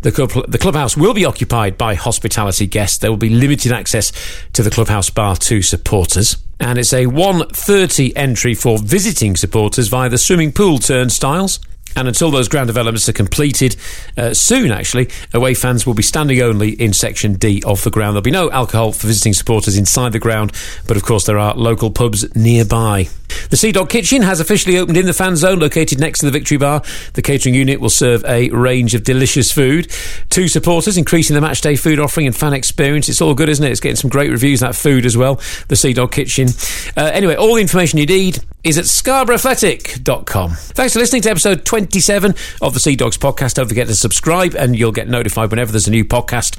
The, 0.02 0.14
club, 0.14 0.32
the 0.48 0.58
clubhouse 0.58 0.96
will 0.96 1.14
be 1.14 1.26
occupied 1.26 1.78
by 1.78 1.96
hospitality 1.96 2.66
guests. 2.66 2.98
There 2.98 3.12
will 3.12 3.18
be 3.18 3.30
limited 3.30 3.74
access 3.74 4.14
to 4.54 4.64
the 4.64 4.72
clubhouse 4.72 5.10
bar 5.10 5.36
to 5.36 5.62
supporters. 5.62 6.38
And 6.58 6.80
it's 6.80 6.94
a 6.94 7.06
1.30 7.08 8.14
entry 8.16 8.56
for 8.56 8.78
visiting 8.80 9.36
supporters 9.36 9.90
via 9.90 10.08
the 10.08 10.18
swimming 10.18 10.54
pool 10.54 10.80
turnstiles. 10.80 11.60
And 11.96 12.08
until 12.08 12.32
those 12.32 12.48
ground 12.48 12.68
developments 12.68 13.08
are 13.10 13.14
completed, 13.14 13.76
uh, 14.18 14.34
soon 14.34 14.72
actually, 14.72 15.10
away 15.34 15.54
fans 15.54 15.86
will 15.86 15.94
be 15.94 16.04
standing 16.04 16.42
only 16.42 16.72
in 16.72 16.94
Section 16.94 17.34
D 17.34 17.64
of 17.66 17.84
the 17.84 17.92
ground. 17.92 18.16
There'll 18.16 18.22
be 18.22 18.32
no 18.32 18.52
alcohol 18.52 18.92
for 18.92 19.08
visiting 19.08 19.34
supporters 19.34 19.78
inside 19.78 20.12
the 20.12 20.20
ground, 20.20 20.52
but 20.88 20.98
of 20.98 21.04
course 21.04 21.26
there 21.26 21.40
are 21.40 21.56
local 21.56 21.92
pubs 21.92 22.36
nearby. 22.36 23.08
The 23.50 23.58
Sea 23.58 23.72
Dog 23.72 23.90
Kitchen 23.90 24.22
has 24.22 24.40
officially 24.40 24.78
opened 24.78 24.98
in 24.98 25.06
the 25.06 25.14
fan 25.14 25.36
zone 25.36 25.60
located 25.60 26.00
next 26.00 26.20
to 26.20 26.26
the 26.26 26.32
Victory 26.32 26.58
Bar. 26.58 26.84
The 27.14 27.22
catering 27.22 27.54
unit 27.54 27.80
will 27.80 27.90
serve 27.90 28.24
a 28.26 28.50
range 28.50 28.96
of 28.96 29.04
delicious 29.04 29.52
food 29.52 29.92
Two 30.30 30.48
supporters, 30.48 30.98
increasing 30.98 31.34
the 31.34 31.46
matchday 31.46 31.80
food 31.80 32.00
offering 32.00 32.28
and 32.28 32.36
fan 32.36 32.54
experience. 32.54 33.08
It's 33.08 33.22
all 33.22 33.34
good, 33.34 33.50
isn't 33.50 33.66
it? 33.66 33.72
It's 33.72 33.80
getting 33.80 33.96
some 33.96 34.10
great 34.10 34.30
reviews, 34.32 34.60
that 34.60 34.76
food 34.76 35.06
as 35.06 35.16
well. 35.16 35.40
The 35.68 35.76
Sea 35.76 35.94
Dog 35.94 36.12
Kitchen. 36.12 36.50
Uh, 36.98 37.10
anyway, 37.14 37.36
all 37.36 37.56
the 37.56 37.62
information 37.62 38.00
you 38.00 38.06
need 38.06 38.40
is 38.66 38.78
at 38.78 38.86
scarboroughAthletic.com. 38.86 40.52
Thanks 40.52 40.94
for 40.94 41.00
listening 41.00 41.22
to 41.22 41.30
episode 41.30 41.66
27 41.66 42.34
of 42.62 42.74
the 42.74 42.80
Sea 42.80 42.96
Dogs 42.96 43.18
podcast. 43.18 43.54
Don't 43.54 43.68
forget 43.68 43.88
to 43.88 43.96
subscribe 43.96 44.56
and 44.56 44.78
you'll 44.78 44.92
get 44.92 45.08
notified 45.08 45.52
whenever 45.52 45.72
there's 45.72 45.88
a 45.88 45.92
new 45.92 46.04
podcast. 46.04 46.58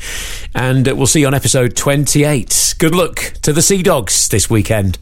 And 0.55 0.87
we'll 0.87 1.07
see 1.07 1.21
you 1.21 1.27
on 1.27 1.35
episode 1.35 1.77
28. 1.77 2.77
Good 2.79 2.95
luck 2.95 3.17
to 3.43 3.53
the 3.53 3.63
Sea 3.63 3.83
Dogs 3.83 4.29
this 4.29 4.49
weekend. 4.49 4.99